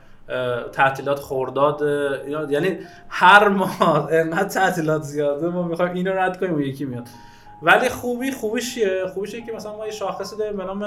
تعطیلات 0.72 1.18
خرداد 1.18 1.82
یعنی 2.50 2.78
هر 3.08 3.48
ماه 3.48 4.08
انقدر 4.12 4.48
تعطیلات 4.48 5.02
زیاده 5.02 5.48
ما 5.48 5.62
می‌خوایم 5.62 5.92
اینو 5.92 6.12
رد 6.12 6.40
کنیم 6.40 6.54
و 6.54 6.60
یکی 6.60 6.84
میاد. 6.84 7.08
ولی 7.62 7.88
خوبی 7.88 8.30
خوبیش 8.30 8.74
چیه؟ 8.74 9.06
خوبیش 9.14 9.36
که 9.36 9.52
مثلا 9.56 9.76
ما 9.76 9.86
یه 9.86 9.92
شاخصی 9.92 10.36
داریم 10.36 10.56
به 10.56 10.64
نام 10.64 10.84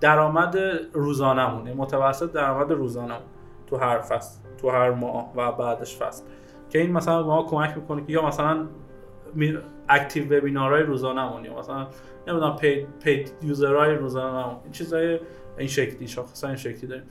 درآمد 0.00 0.56
روزانمون 0.92 1.72
متوسط 1.72 2.32
درآمد 2.32 2.72
روزانمون 2.72 3.22
تو 3.66 3.76
هر 3.76 4.00
فصل 4.00 4.38
تو 4.58 4.70
هر 4.70 4.90
ماه 4.90 5.32
و 5.36 5.52
بعدش 5.52 5.96
فصل. 5.96 6.24
که 6.70 6.78
این 6.78 6.92
مثلا 6.92 7.22
ما 7.22 7.42
کمک 7.42 7.76
می‌کنه 7.76 8.04
که 8.04 8.12
یا 8.12 8.26
مثلا 8.26 8.66
اکتیو 9.88 10.24
وبینارهای 10.24 10.82
روزانمون 10.82 11.44
یا 11.44 11.58
مثلا 11.58 11.86
نمی‌دونم 12.28 12.56
پید 12.56 12.86
پید 13.04 13.32
یوزرهای 13.42 13.94
روزانمون 13.94 14.56
این 14.62 14.72
چیزای 14.72 15.20
این 15.58 15.68
شکلی 15.68 16.08
شاخص 16.08 16.44
این 16.44 16.56
شکلی 16.56 16.86
داریم. 16.86 17.04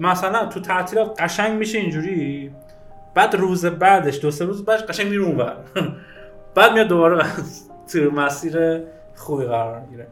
مثلا 0.00 0.46
تو 0.46 0.60
تعطیلات 0.60 1.22
قشنگ 1.22 1.58
میشه 1.58 1.78
اینجوری 1.78 2.50
بعد 3.14 3.36
روز 3.36 3.66
بعدش 3.66 4.20
دو 4.20 4.30
سه 4.30 4.44
روز 4.44 4.64
بعدش 4.64 4.82
قشنگ 4.82 5.08
میره 5.08 5.22
اونور. 5.22 5.56
بعد 6.54 6.72
میاد 6.72 6.86
دوباره 6.86 7.26
تو 7.92 7.98
مسیر 7.98 8.82
خوبی 9.16 9.44
قرار 9.44 9.80
می‌گیره. 9.80 10.06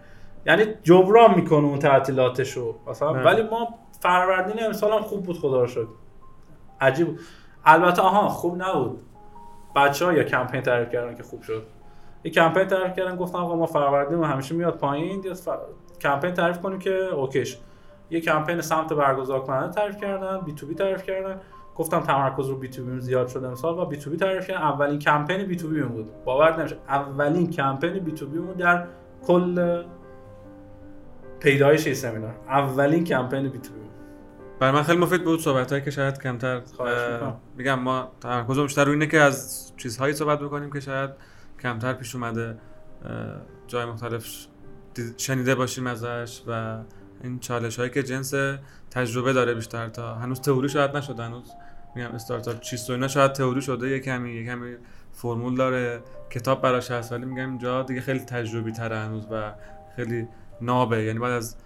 یعنی 0.49 0.65
جبران 0.83 1.35
می‌کنه 1.35 1.67
اون 1.67 1.79
تعطیلاتشو. 1.79 2.75
مثلا 2.87 3.13
ولی 3.13 3.43
ما 3.43 3.69
فروردین 4.01 4.65
امسال 4.65 4.93
هم 4.93 5.03
خوب 5.03 5.23
بود 5.23 5.39
خدا 5.39 5.61
رو 5.61 5.67
شکر 5.67 5.89
عجیب. 6.81 7.19
البته 7.65 8.03
آها 8.03 8.29
خوب 8.29 8.63
نبود. 8.63 9.01
بچه 9.77 10.05
ها 10.05 10.13
یا 10.13 10.25
کمپین 10.25 10.61
تعریف 10.61 10.91
کردن 10.91 11.15
که 11.15 11.23
خوب 11.23 11.43
شد. 11.43 11.63
یه 12.25 12.31
کمپین 12.31 12.65
تعریف 12.65 12.97
کردن 12.97 13.17
گفتم 13.17 13.39
آقا 13.39 13.57
ما 13.57 13.67
فروردین 13.67 14.25
همیشه 14.25 14.55
میاد 14.55 14.79
پایین. 14.79 15.25
کمپین 16.01 16.35
تعریف 16.35 16.59
کنیم 16.59 16.79
که 16.79 16.91
OK 16.91 17.18
ش. 17.18 17.59
یه 18.11 18.21
کمپین 18.21 18.61
سمت 18.61 18.93
برگزار 18.93 19.41
کننده 19.41 19.73
تعریف 19.73 19.97
کردن 19.97 20.41
B2B 20.41 20.75
تعریف 20.75 21.03
کردن. 21.03 21.41
گفتم 21.77 22.01
تمرکز 22.01 22.49
رو 22.49 22.57
B2B 22.57 23.01
زیاد 23.01 23.29
شده 23.29 23.49
امسال 23.49 23.79
و 23.79 23.85
B2B 23.85 24.17
تعریف 24.17 24.49
کردن. 24.49 24.63
اولین 24.63 24.99
کمپین 24.99 25.47
B2B 25.47 25.83
بود. 25.83 26.25
باور 26.25 26.61
نمیشه. 26.61 26.77
اولین 26.89 27.51
کمپین 27.51 27.99
B2B 27.99 28.39
بود 28.39 28.57
در 28.57 28.85
کل 29.27 29.83
پیدایش 31.41 31.93
سمینار. 31.93 32.35
اولین 32.49 33.05
کمپین 33.05 33.49
بی 33.49 33.59
تو 33.59 33.71
برای 34.61 34.75
من 34.75 34.83
خیلی 34.83 34.99
مفید 34.99 35.25
بود 35.25 35.41
صحبت 35.41 35.85
که 35.85 35.91
شاید 35.91 36.23
کمتر 36.23 36.63
میگم 37.57 37.79
ما 37.79 38.13
تمرکز 38.21 38.59
بیشتر 38.59 38.85
رو 38.85 38.93
اینه 38.93 39.07
که 39.07 39.21
از 39.21 39.73
چیزهایی 39.77 40.15
صحبت 40.15 40.41
بکنیم 40.41 40.73
که 40.73 40.81
شاید 40.81 41.11
کمتر 41.63 41.93
پیش 41.93 42.15
اومده 42.15 42.57
جای 43.67 43.85
مختلف 43.85 44.27
شنیده 45.17 45.55
باشیم 45.55 45.87
ازش 45.87 46.43
و 46.47 46.79
این 47.25 47.39
چالش 47.39 47.79
هایی 47.79 47.91
که 47.91 48.03
جنس 48.03 48.35
تجربه 48.91 49.33
داره 49.33 49.55
بیشتر 49.55 49.89
تا 49.89 50.15
هنوز 50.15 50.41
تئوری 50.41 50.69
شاید 50.69 50.97
نشده 50.97 51.23
هنوز 51.23 51.53
میگم 51.95 52.11
استارتاپ 52.11 52.61
چیست 52.61 52.91
و 52.91 52.93
اینا 52.93 53.09
شاید 53.09 53.33
تئوری 53.33 53.63
شده 53.63 53.89
یه 53.89 54.01
کمی 54.01 54.35
یه 54.35 54.47
کمی 54.47 54.77
فرمول 55.13 55.57
داره 55.57 56.01
کتاب 56.31 56.63
براش 56.63 56.91
هست 56.91 57.13
ولی 57.13 57.25
میگم 57.25 57.49
اینجا 57.49 57.83
دیگه 57.83 58.01
خیلی 58.01 58.19
تجربی 58.19 58.73
تره 58.73 58.97
هنوز 58.97 59.27
و 59.31 59.53
خیلی 59.97 60.29
نابه. 60.61 61.03
یعنی 61.03 61.19
بعد 61.19 61.33
از 61.33 61.57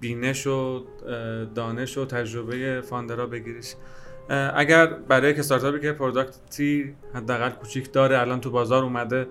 بینش 0.00 0.46
و 0.46 0.84
دانش 1.54 1.98
و 1.98 2.04
تجربه 2.04 2.80
فاندرا 2.80 3.26
بگیریش. 3.26 3.74
اگر 4.54 4.86
برای 4.86 5.30
یک 5.30 5.38
استارتاپی 5.38 5.80
که 5.80 5.92
پروداکتی 5.92 6.94
حداقل 7.14 7.50
کوچیک 7.50 7.92
داره 7.92 8.20
الان 8.20 8.40
تو 8.40 8.50
بازار 8.50 8.84
اومده 8.84 9.26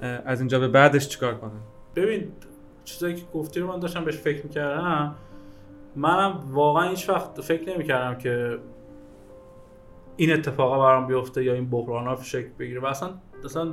از 0.00 0.40
اینجا 0.40 0.58
به 0.58 0.68
بعدش 0.68 1.08
چیکار 1.08 1.34
کنه؟ 1.34 1.50
ببین 1.96 2.32
چیزایی 2.84 3.14
که 3.14 3.22
گفتی 3.34 3.60
رو 3.60 3.66
من 3.66 3.78
داشتم 3.78 4.04
بهش 4.04 4.16
فکر 4.16 4.42
می‌کردم. 4.42 5.14
منم 5.96 6.40
واقعا 6.50 6.88
هیچ 6.88 7.08
وقت 7.08 7.40
فکر 7.40 7.74
نمی‌کردم 7.74 8.18
که 8.18 8.58
این 10.16 10.32
اتفاقا 10.32 10.78
برام 10.78 11.06
بیفته 11.06 11.44
یا 11.44 11.54
این 11.54 11.70
بحران 11.70 12.06
ها 12.06 12.22
شکل 12.22 12.48
بگیره. 12.58 12.80
و 12.80 12.86
اصلا 12.86 13.10
اصلا 13.44 13.72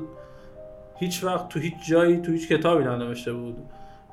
هیچ 0.99 1.23
وقت 1.23 1.49
تو 1.49 1.59
هیچ 1.59 1.73
جایی 1.89 2.17
تو 2.17 2.31
هیچ 2.31 2.49
کتابی 2.49 2.83
ننوشته 2.83 3.33
بود. 3.33 3.57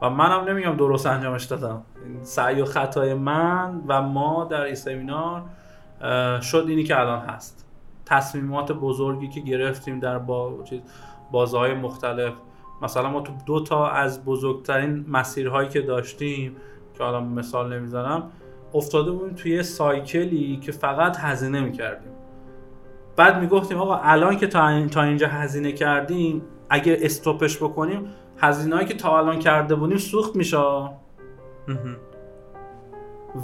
و 0.03 0.11
منم 0.11 0.45
نمیگم 0.49 0.77
درست 0.77 1.07
انجامش 1.07 1.45
دادم. 1.45 1.83
سعی 2.23 2.61
و 2.61 2.65
خطای 2.65 3.15
من 3.15 3.83
و 3.87 4.03
ما 4.03 4.45
در 4.45 4.63
این 4.63 4.75
سمینار 4.75 5.43
شد 6.43 6.65
اینی 6.69 6.85
که 6.85 7.01
الان 7.01 7.19
هست. 7.19 7.67
تصمیمات 8.07 8.73
بزرگی 8.73 9.29
که 9.29 9.41
گرفتیم 9.41 10.01
در 10.01 10.19
با 10.19 10.55
چیز 10.65 10.81
بازهای 11.31 11.75
مختلف. 11.75 12.33
مثلا 12.83 13.11
ما 13.11 13.21
تو 13.21 13.33
دو 13.47 13.65
تا 13.65 13.89
از 13.89 14.25
بزرگترین 14.25 15.05
مسیرهایی 15.09 15.69
که 15.69 15.81
داشتیم 15.81 16.57
که 16.99 17.05
حالا 17.05 17.21
مثال 17.21 17.79
نمی‌زنم 17.79 18.23
افتاده 18.75 19.11
بودیم 19.11 19.35
توی 19.35 19.63
سایکلی 19.63 20.57
که 20.57 20.73
فقط 20.73 21.17
هزینه 21.17 21.61
می‌کردیم. 21.61 22.13
بعد 23.17 23.41
می‌گفتیم 23.41 23.79
آقا 23.79 23.97
الان 23.97 24.37
که 24.37 24.47
تا, 24.47 24.87
تا 24.87 25.03
اینجا 25.03 25.29
هزینه 25.29 25.73
کردیم 25.73 26.43
اگه 26.71 26.99
استوپش 27.01 27.57
بکنیم 27.57 28.07
هزینه 28.41 28.85
که 28.85 28.95
تا 28.95 29.19
الان 29.19 29.39
کرده 29.39 29.75
بودیم 29.75 29.99
سوخت 29.99 30.37
میشه. 30.37 30.91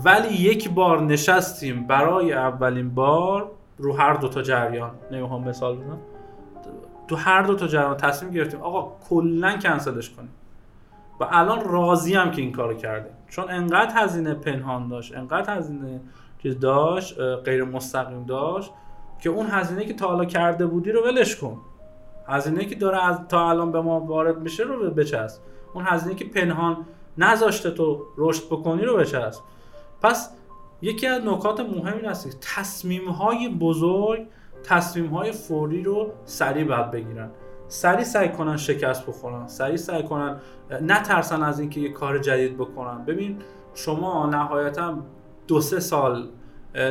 ولی 0.04 0.28
یک 0.28 0.70
بار 0.70 1.00
نشستیم 1.00 1.86
برای 1.86 2.32
اولین 2.32 2.94
بار 2.94 3.50
رو 3.78 3.92
هر 3.92 4.14
دو 4.14 4.28
تا 4.28 4.42
جریان. 4.42 4.90
نمی‌خوام 5.10 5.48
مثال 5.48 5.76
بزنم 5.76 5.98
تو 7.08 7.16
هر 7.16 7.42
دو 7.42 7.54
تا 7.54 7.66
جریان 7.66 7.96
تصمیم 7.96 8.32
گرفتیم 8.32 8.60
آقا 8.60 8.92
کلا 9.08 9.56
کنسلش 9.56 10.10
کنیم. 10.10 10.30
و 11.20 11.26
الان 11.30 11.64
راضی 11.64 12.14
هم 12.14 12.30
که 12.30 12.42
این 12.42 12.52
کارو 12.52 12.74
کردیم 12.74 13.12
چون 13.28 13.44
انقدر 13.50 13.92
هزینه 13.94 14.34
پنهان 14.34 14.88
داشت 14.88 15.16
انقدر 15.16 15.56
هزینه 15.56 16.00
چیز 16.42 16.60
داشت 16.60 17.20
غیر 17.44 17.64
مستقیم 17.64 18.24
داشت 18.24 18.70
که 19.20 19.30
اون 19.30 19.46
هزینه 19.50 19.84
که 19.84 19.94
تا 19.94 20.08
حالا 20.08 20.24
کرده 20.24 20.66
بودی 20.66 20.92
رو 20.92 21.04
ولش 21.04 21.36
کن. 21.36 21.58
هزینه 22.28 22.64
که 22.64 22.74
داره 22.74 23.04
از 23.04 23.18
تا 23.28 23.50
الان 23.50 23.72
به 23.72 23.80
ما 23.80 24.00
وارد 24.00 24.38
میشه 24.38 24.62
رو 24.62 24.90
بچسب 24.90 25.40
اون 25.74 25.84
هزینه 25.88 26.14
که 26.14 26.24
پنهان 26.24 26.86
نذاشته 27.18 27.70
تو 27.70 28.02
رشد 28.16 28.46
بکنی 28.46 28.82
رو 28.82 28.96
بچسب 28.96 29.40
پس 30.02 30.30
یکی 30.82 31.06
از 31.06 31.24
نکات 31.24 31.60
مهم 31.60 31.96
این 31.96 32.06
است 32.06 32.38
تصمیم 32.56 33.08
های 33.08 33.48
بزرگ 33.48 34.26
تصمیم 34.64 35.06
های 35.06 35.32
فوری 35.32 35.82
رو 35.82 36.12
سریع 36.24 36.64
باید 36.64 36.90
بگیرن. 36.90 37.30
سریع 37.68 38.04
سعی 38.04 38.28
کنن 38.28 38.56
شکست 38.56 39.06
بخورن 39.06 39.46
سریع 39.46 39.76
سعی 39.76 40.02
کنن 40.02 40.36
نترسن 40.82 41.42
از 41.42 41.60
اینکه 41.60 41.80
یه 41.80 41.92
کار 41.92 42.18
جدید 42.18 42.56
بکنن. 42.56 43.04
ببین 43.04 43.38
شما 43.74 44.26
نهایتا 44.26 44.98
دو 45.46 45.60
سه 45.60 45.80
سال 45.80 46.28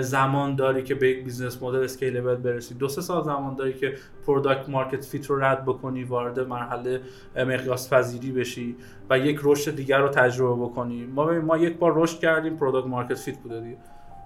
زمان 0.01 0.55
داری 0.55 0.83
که 0.83 0.95
به 0.95 1.09
یک 1.09 1.23
business 1.23 1.63
model 1.63 1.83
scalable 1.83 2.35
برسی. 2.35 2.75
دو 2.75 2.87
سه 2.87 3.01
سال 3.01 3.23
زمان 3.23 3.55
داری 3.55 3.73
که 3.73 3.93
product 4.27 4.69
market 4.69 5.05
fit 5.05 5.25
رو 5.25 5.43
رد 5.43 5.65
بکنی 5.65 6.03
وارد 6.03 6.39
مرحله 6.39 7.01
مقیاس 7.35 7.93
پذیری 7.93 8.31
بشی 8.31 8.75
و 9.09 9.19
یک 9.19 9.39
رشد 9.43 9.75
دیگر 9.75 9.99
رو 9.99 10.09
تجربه 10.09 10.63
بکنی. 10.63 11.05
ما 11.05 11.31
ما 11.31 11.57
یک 11.57 11.77
بار 11.77 11.93
رشد 11.95 12.19
کردیم 12.19 12.57
product 12.57 12.87
market 12.87 13.13
fit 13.13 13.37
بوده 13.37 13.61
دیگه. 13.61 13.77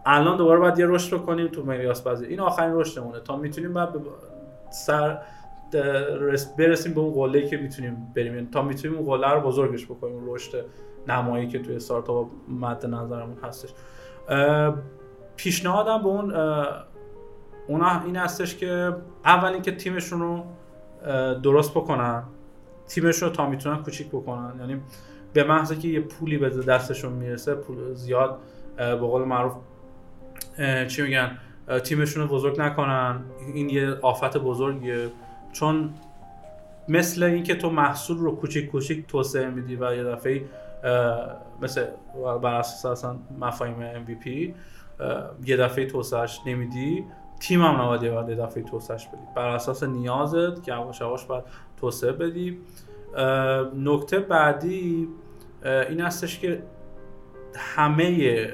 الان 0.05 0.37
دوباره 0.37 0.59
باید 0.59 0.79
یه 0.79 0.85
رشد 0.87 1.11
رو 1.11 1.19
کنیم 1.19 1.47
تو 1.47 1.65
مقیاس 1.65 2.07
پذیری 2.07 2.31
این 2.31 2.39
آخرین 2.39 2.73
رشدمونه. 2.75 3.19
تا 3.19 3.37
می‌تونیم 3.37 3.73
بعد 3.73 3.95
سر 4.69 5.17
برسیم 6.57 6.93
به 6.93 6.99
اون 6.99 7.13
قله 7.13 7.47
که 7.47 7.57
می‌تونیم 7.57 8.13
بریم. 8.15 8.35
یعنی 8.35 8.47
تا 8.51 8.61
می‌تونیم 8.61 8.97
اون 8.97 9.17
قله 9.17 9.33
رو 9.33 9.41
بزرگش 9.41 9.85
بکنیم 9.85 10.33
رشد 10.33 10.65
نمایی 11.07 11.47
که 11.47 11.59
توی 11.59 11.75
استارتاپ 11.75 12.29
مد 12.47 12.85
نظرمون 12.85 13.37
هستش. 13.43 13.69
پیشنهادم 15.43 16.03
به 16.03 16.07
اون 16.07 16.33
اونا 17.67 18.01
این 18.05 18.15
هستش 18.15 18.55
که 18.55 18.95
اول 19.25 19.53
اینکه 19.53 19.71
تیمشون 19.71 20.19
رو 20.19 20.43
درست 21.35 21.71
بکنن. 21.71 22.23
تیمشون 22.87 23.29
رو 23.29 23.35
تا 23.35 23.49
می‌تونن 23.49 23.83
کوچیک 23.83 24.07
بکنن. 24.07 24.53
یعنی 24.59 24.81
به 25.33 25.43
محض 25.43 25.79
که 25.79 25.87
یه 25.87 25.99
پولی 25.99 26.37
به 26.37 26.49
دستشون 26.49 27.13
می‌رسه 27.13 27.55
پول 27.55 27.93
زیاد 27.93 28.37
به 28.77 28.95
قول 28.95 29.23
معروف 29.23 29.53
چی 30.87 31.01
میگن 31.01 31.37
تیمشون 31.83 32.23
رو 32.23 32.29
بزرگ 32.29 32.61
نکنن. 32.61 33.21
این 33.53 33.69
یه 33.69 33.95
آفت 34.01 34.37
بزرگیه. 34.37 35.09
چون 35.51 35.93
مثل 36.87 37.23
اینکه 37.23 37.55
تو 37.55 37.69
محصول 37.69 38.17
رو 38.17 38.35
کوچیک 38.35 38.71
کوچیک 38.71 39.07
توسعه 39.07 39.49
میدی 39.49 39.75
و 39.75 39.95
یه 39.95 40.03
دفعه 40.03 40.43
مثل 41.61 41.85
بر 42.41 42.53
اساس 42.53 42.85
اصلا 42.85 43.15
مفاهیم 43.39 44.05
MVP 44.05 44.53
یه 45.45 45.57
دفعه 45.57 45.85
توسعهش 45.85 46.39
نمیدی 46.45 47.05
تیم 47.39 47.61
هم 47.61 47.81
نباید 47.81 48.03
یه 48.29 48.35
دفعه 48.35 48.63
توسعهش 48.63 49.07
بدی. 49.07 49.21
بر 49.35 49.47
اساس 49.47 49.83
نیازت 49.83 50.63
که 50.63 50.71
یواش 50.71 51.01
یواش 51.01 51.25
باید 51.25 51.43
توسعه 51.77 52.11
بدی. 52.11 52.59
نکته 53.75 54.19
بعدی 54.19 55.07
این 55.89 56.01
هستش 56.01 56.39
که 56.39 56.63
همه 57.55 58.47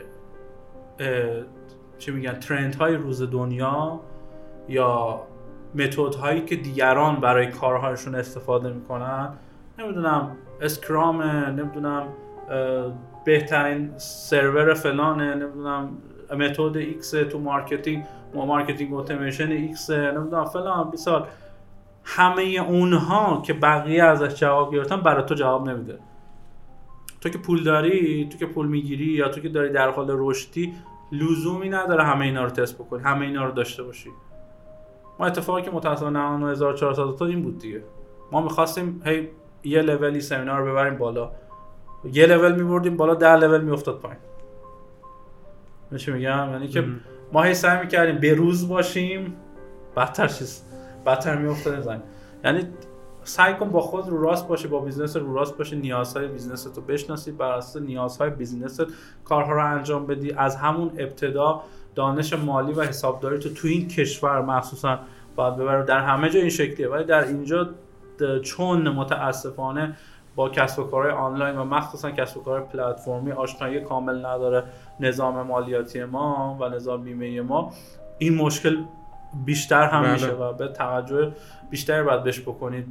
چی 1.97 2.11
میگن 2.11 2.33
trend 2.33 2.75
های 2.75 2.95
روز 2.95 3.31
دنیا 3.31 3.99
یا 4.69 5.21
متد 5.75 6.15
هایی 6.15 6.41
که 6.41 6.55
دیگران 6.55 7.15
برای 7.15 7.47
کارهایشون 7.47 8.15
استفاده 8.15 8.69
می‌کنن 8.69 9.29
نمی‌دونم 9.79 10.31
Scrum 10.61 11.21
نمی‌دونم 11.21 12.07
بهترین 13.25 13.97
سرور 13.97 14.73
فلانه 14.73 15.35
نمی‌دونم 15.35 15.97
متد 16.33 16.77
X 16.77 17.11
تو 17.11 17.39
marketing 17.39 18.05
marketing 18.33 18.93
automation 18.93 19.51
X 19.51 19.89
نمی‌دونم 19.89 20.45
فلان 20.45 20.89
بیسار 20.89 21.27
همه 22.03 22.41
اونها 22.41 23.41
که 23.45 23.53
بقیه 23.53 24.03
ازش 24.03 24.39
جواب 24.39 24.73
گرفتن 24.73 25.01
برای 25.01 25.23
تو 25.23 25.35
جواب 25.35 25.69
نمیده. 25.69 25.99
تو 27.21 27.29
که 27.29 27.37
پول 27.37 27.63
داری 27.63 28.29
تو 28.31 28.37
که 28.37 28.45
پول 28.45 28.67
می‌گیری 28.67 29.05
یا 29.05 29.29
تو 29.29 29.41
که 29.41 29.49
داری 29.49 29.69
در 29.69 29.89
حال 29.89 30.07
رشدی 30.09 30.73
لزومی 31.11 31.69
نداره 31.69 32.03
همه 32.03 32.25
اینا 32.25 32.43
رو 32.43 32.49
تست 32.49 32.75
بکنی 32.75 33.03
همه 33.03 33.25
اینا 33.25 33.45
رو 33.45 33.51
داشته 33.51 33.83
باشی. 33.83 34.09
ما 35.19 35.25
اتفاقی 35.25 35.61
که 35.61 35.71
متاسفانه 35.71 36.51
1400 36.51 37.15
تا 37.19 37.25
این 37.25 37.41
بود 37.41 37.59
دیگه. 37.59 37.83
ما 38.31 38.41
می‌خواستیم 38.41 39.01
هی 39.05 39.29
یه 39.63 39.81
لولی 39.81 40.21
سمینار 40.21 40.71
ببریم 40.71 40.97
بالا. 40.97 41.31
یه 42.13 42.25
لول 42.25 42.55
میبردیم 42.55 42.97
بالا 42.97 43.13
ده 43.13 43.35
لول 43.35 43.61
میافتاد 43.61 43.99
پایین. 43.99 44.19
چی 45.97 46.11
میگم؟ 46.11 46.49
یعنی 46.51 46.67
که 46.67 46.83
ما 47.33 47.43
هی 47.43 47.53
سعی 47.53 47.79
می‌کردیم 47.79 48.17
به 48.17 48.33
روز 48.33 48.67
باشیم 48.67 49.35
بدتر 49.97 50.27
چیز 50.27 50.63
بدتر 51.05 51.37
میافتاد 51.37 51.81
زمین. 51.81 52.01
یعنی 52.43 52.67
سعی 53.23 53.53
کن 53.53 53.69
با 53.69 53.81
خود 53.81 54.09
رو 54.09 54.21
راست 54.21 54.47
باشه 54.47 54.67
با 54.67 54.79
business 54.79 55.17
رو 55.17 55.33
راست 55.33 55.57
باشه 55.57 55.75
نیازهای 55.75 56.27
business 56.27 56.67
رو 56.75 56.81
بشناسی 56.81 57.31
بر 57.31 57.51
اساس 57.51 57.81
نیازهای 57.81 58.29
business 58.29 58.79
کارها 59.25 59.51
رو 59.51 59.77
انجام 59.77 60.07
بدی. 60.07 60.33
از 60.33 60.55
همون 60.55 60.91
ابتدا 60.97 61.63
دانش 61.95 62.33
مالی 62.33 62.73
و 62.73 62.81
حسابداری 62.81 63.39
تو 63.39 63.49
تو 63.49 63.67
این 63.67 63.87
کشور 63.87 64.41
مخصوصا 64.41 64.99
باید 65.35 65.55
ببره 65.55 65.83
در 65.83 65.99
همه 65.99 66.29
جا 66.29 66.39
این 66.39 66.49
شکلیه. 66.49 66.89
ولی 66.89 67.03
در 67.03 67.27
اینجا 67.27 67.69
چون 68.43 68.89
متاسفانه 68.89 69.97
با 70.35 70.49
کسب 70.49 70.79
و 70.79 70.83
کارهای 70.83 71.11
آنلاین 71.11 71.57
و 71.57 71.63
مخصوصا 71.63 72.11
کسب 72.11 72.37
و 72.37 72.43
کار 72.43 72.61
پلتفرمی 72.61 73.31
آشنایی 73.31 73.81
کامل 73.81 74.25
نداره. 74.25 74.63
نظام 74.99 75.47
مالیاتی 75.47 76.03
ما 76.03 76.57
و 76.61 76.69
نظام 76.69 77.03
بیمه 77.03 77.41
ما. 77.41 77.71
این 78.17 78.35
مشکل 78.35 78.83
بیشتر 79.45 79.83
هم 79.83 80.01
بله. 80.01 80.13
میشه 80.13 80.31
و 80.31 80.53
به 80.53 80.67
توجه 80.67 81.31
بیشتر 81.69 82.03
باید 82.03 82.23
بهش 82.23 82.41
بکنید. 82.41 82.85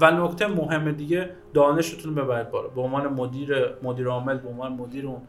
و 0.00 0.10
نکته 0.10 0.46
مهم 0.46 0.92
دیگه 0.92 1.30
دانشتون 1.54 2.16
رو 2.16 2.24
ببرید 2.24 2.50
بالا. 2.50 2.68
به 2.68 2.80
عنوان 2.80 3.08
مدیر 3.08 3.74
مدیر 3.82 4.08
عامل 4.08 4.38
به 4.38 4.48
عنوان 4.48 4.72
مدیر 4.72 5.06
اون 5.06 5.20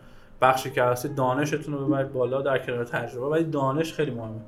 بخشی 0.41 0.71
که 0.71 0.84
هستید 0.84 1.15
دانشتون 1.15 1.73
رو 1.73 1.88
ببرید 1.88 2.13
بالا 2.13 2.41
در 2.41 2.57
کنار 2.57 2.84
تجربه. 2.86 3.25
ولی 3.25 3.43
دانش 3.43 3.93
خیلی 3.93 4.12
مهمه. 4.12 4.41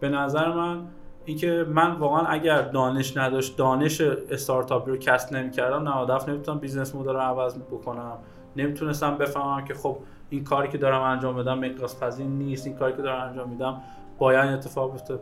به 0.00 0.08
نظر 0.08 0.52
من 0.52 0.86
اینکه 1.24 1.66
من 1.68 1.90
واقعا 1.90 2.26
اگر 2.26 2.62
دانش 2.62 3.16
نداشت 3.16 3.56
دانش 3.56 4.00
استارتاپی 4.00 4.90
رو 4.90 4.96
کسب 4.96 5.36
نمی‌کردم 5.36 5.88
نه 5.88 6.18
نمی‌تونم 6.28 6.58
business 6.58 6.94
model 6.94 7.12
رو 7.12 7.18
عوض 7.18 7.58
بکنم. 7.58 8.18
نمی‌تونستم 8.56 9.18
بفهمم 9.18 9.64
که 9.64 9.74
خب 9.74 9.96
این 10.30 10.44
کاری 10.44 10.68
که 10.68 10.78
دارم 10.78 11.02
انجام 11.02 11.36
بدم 11.36 11.58
مقیاس 11.58 12.00
پذیر 12.00 12.26
نیست 12.26 12.66
این 12.66 12.76
کاری 12.76 12.96
که 12.96 13.02
دارم 13.02 13.28
انجام 13.28 13.48
میدم 13.48 13.80
باید 14.18 14.50
اتفاق 14.50 14.92
بیفته. 14.92 15.18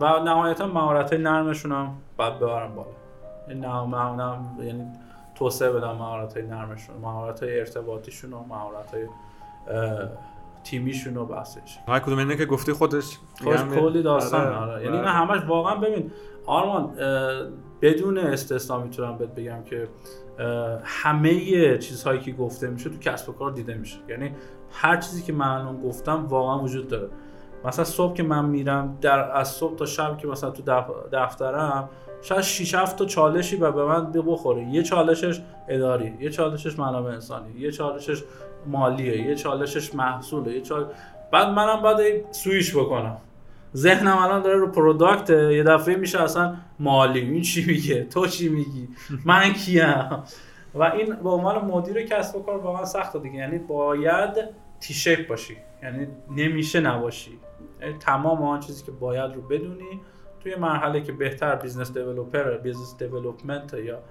و 0.00 0.18
نهایتا 0.24 0.66
مهارت 0.66 1.12
نرمشون 1.12 1.72
هم 1.72 1.94
باید 2.16 2.36
ببرم 2.36 2.74
بالا. 2.74 2.88
این 3.48 3.62
یعنی 4.66 4.92
توسعه 5.34 5.70
بدم 5.70 5.92
مهارت 5.92 6.36
نرمشون 6.36 6.96
مهارت 6.96 7.42
ارتباطیشون 7.42 8.32
و 8.32 8.44
مهارت 8.48 8.94
تیمیشون 10.66 11.16
و 11.16 11.24
بحثش. 11.24 11.78
هر 11.88 11.98
کدوم 11.98 12.18
اینه 12.18 12.36
که 12.36 12.46
گفتی 12.46 12.72
خودش 12.72 13.18
خوش 13.42 13.60
کلی 13.60 14.02
داستان 14.02 14.40
آره. 14.40 14.56
آره. 14.56 14.84
یعنی 14.84 14.98
نه 14.98 15.08
همش 15.08 15.42
واقعا 15.48 15.74
ببین 15.74 16.10
آرمان 16.46 16.92
بدون 17.82 18.18
استثنا 18.18 18.78
می‌تونم 18.78 19.18
بهت 19.18 19.34
بگم 19.34 19.62
که 19.62 19.88
همه 20.84 21.78
چیزهایی 21.78 22.20
که 22.20 22.32
گفته 22.32 22.70
میشه 22.70 22.90
تو 22.90 22.98
کسب 22.98 23.28
و 23.28 23.32
کار 23.32 23.50
دیده 23.50 23.74
میشه. 23.74 23.98
یعنی 24.08 24.32
هر 24.70 24.96
چیزی 24.96 25.22
که 25.22 25.32
من 25.32 25.80
گفتم 25.80 26.26
واقعا 26.26 26.58
وجود 26.62 26.88
داره. 26.88 27.08
مثلا 27.64 27.84
صبح 27.84 28.14
که 28.14 28.22
من 28.22 28.44
میرم 28.44 28.98
در 29.00 29.30
از 29.30 29.48
صبح 29.48 29.76
تا 29.76 29.86
شب 29.86 30.18
که 30.18 30.28
مثلا 30.28 30.50
تو 30.50 30.62
دفترم 31.12 31.88
شاید 32.26 32.40
6 32.40 32.74
7 32.74 32.96
تا 32.96 33.04
چالشی 33.04 33.56
و 33.56 33.72
به 33.72 33.84
من 33.84 34.12
بخوره. 34.12 34.64
یه 34.64 34.82
چالشش 34.82 35.40
اداری 35.68 36.12
یه 36.20 36.30
چالشش 36.30 36.78
منابع 36.78 37.10
انسانی 37.10 37.60
یه 37.60 37.70
چالشش 37.70 38.22
مالیه 38.66 39.26
یه 39.26 39.34
چالشش 39.34 39.94
محصوله 39.94 40.52
یه 40.52 40.60
چال... 40.60 40.86
بعد 41.32 41.48
منم 41.48 41.82
باید 41.82 42.32
سویش 42.32 42.76
بکنم. 42.76 43.16
ذهنم 43.76 44.18
الان 44.18 44.42
داره 44.42 44.56
رو 44.56 44.66
product 44.70 45.30
یه 45.30 45.62
دفعه 45.62 45.96
میشه 45.96 46.22
اصلا 46.22 46.56
مالی. 46.78 47.20
این 47.20 47.42
چی 47.42 47.64
میگه؟ 47.64 48.04
تو 48.04 48.26
چی 48.26 48.48
میگی؟ 48.48 48.88
من 49.24 49.52
کیم؟ 49.52 50.24
و 50.74 50.82
این 50.82 51.14
به 51.14 51.30
عنوان 51.30 51.64
مدیر 51.64 52.02
کسب 52.02 52.36
و 52.36 52.42
کار 52.42 52.58
واقعا 52.58 52.84
سخته 52.84 53.18
دیگه. 53.18 53.34
یعنی 53.34 53.58
باید 53.58 54.32
T-shape 54.80 55.28
باشی. 55.28 55.56
یعنی 55.82 56.06
نمیشه 56.36 56.80
نباشی. 56.80 57.38
یعنی 57.80 57.98
تمام 57.98 58.42
آن 58.42 58.60
چیزی 58.60 58.84
که 58.84 58.92
باید 58.92 59.34
رو 59.34 59.42
بدونی 59.42 60.00
توی 60.40 60.54
مرحله 60.54 61.00
که 61.00 61.12
بهتر 61.12 61.54
business 61.54 61.92
developer 61.92 62.56
business 62.56 62.96
development 62.98 63.74
یا 63.74 64.02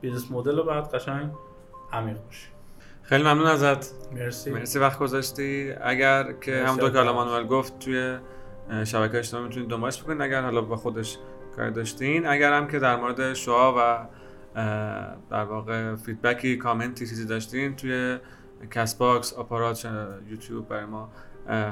business 0.00 0.30
model 0.30 0.56
رو 0.56 0.64
باید 0.64 0.84
قشنگ 0.84 1.30
عمیق 1.92 2.24
باشی. 2.24 2.48
خیلی 3.02 3.22
ممنون 3.22 3.46
ازت. 3.46 4.12
مرسی. 4.12 4.50
مرسی 4.50 4.78
وقت 4.78 4.98
گذاشتی. 4.98 5.72
اگر 5.80 6.32
که 6.32 6.64
همون‌طور 6.66 6.90
که 6.90 6.98
مانوئل 6.98 7.46
گفت 7.46 7.78
توی 7.78 8.18
شبکه 8.84 9.18
اجتماعی 9.18 9.46
می‌تونید 9.46 9.70
دنبالش 9.70 10.02
بکنید. 10.02 10.22
اگر 10.22 10.42
حالا 10.42 10.60
با 10.60 10.76
خودش 10.76 11.18
کار 11.56 11.70
داشتین. 11.70 12.26
اگر 12.26 12.52
هم 12.52 12.68
که 12.68 12.78
در 12.78 12.96
مورد 12.96 13.32
شعاع 13.32 13.74
و 13.76 14.08
در 15.30 15.44
واقع 15.44 15.94
feedback 15.94 16.49
ی 16.49 16.56
کامنتی 16.56 17.06
چیزی 17.06 17.26
داشتین 17.26 17.76
توی 17.76 18.18
Castbox 18.70 19.32
آپارات 19.32 19.88
یوتیوب 20.30 20.68
برای 20.68 20.84
ما 20.84 21.12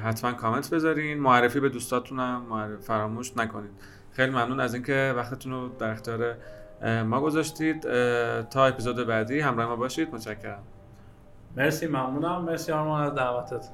حتما 0.05 0.33
کامنت 0.33 0.71
بذارین. 0.75 1.21
معرفی 1.21 1.61
به 1.61 1.69
دوستاتونم 1.69 2.47
معرفی 2.49 2.83
فراموش 2.83 3.37
نکنید 3.37 3.71
خیلی 4.13 4.33
ممنون 4.33 4.61
از 4.61 4.75
اینکه 4.75 5.15
وقتتون 5.17 5.53
رو 5.53 5.69
در 5.69 5.91
اختیار 5.91 6.37
ما 7.03 7.21
گذاشتید. 7.21 7.83
تا 8.43 8.67
اپیزود 8.67 9.07
بعدی 9.07 9.41
همراه 9.41 9.69
ما 9.69 9.77
باشید. 9.77 10.15
متشکرم. 10.15 10.63
مرسی 11.57 11.87
ممنونم. 11.87 12.43
مرسی 12.43 12.73
آرمان 12.73 13.03
از 13.03 13.15
دعوتت. 13.15 13.69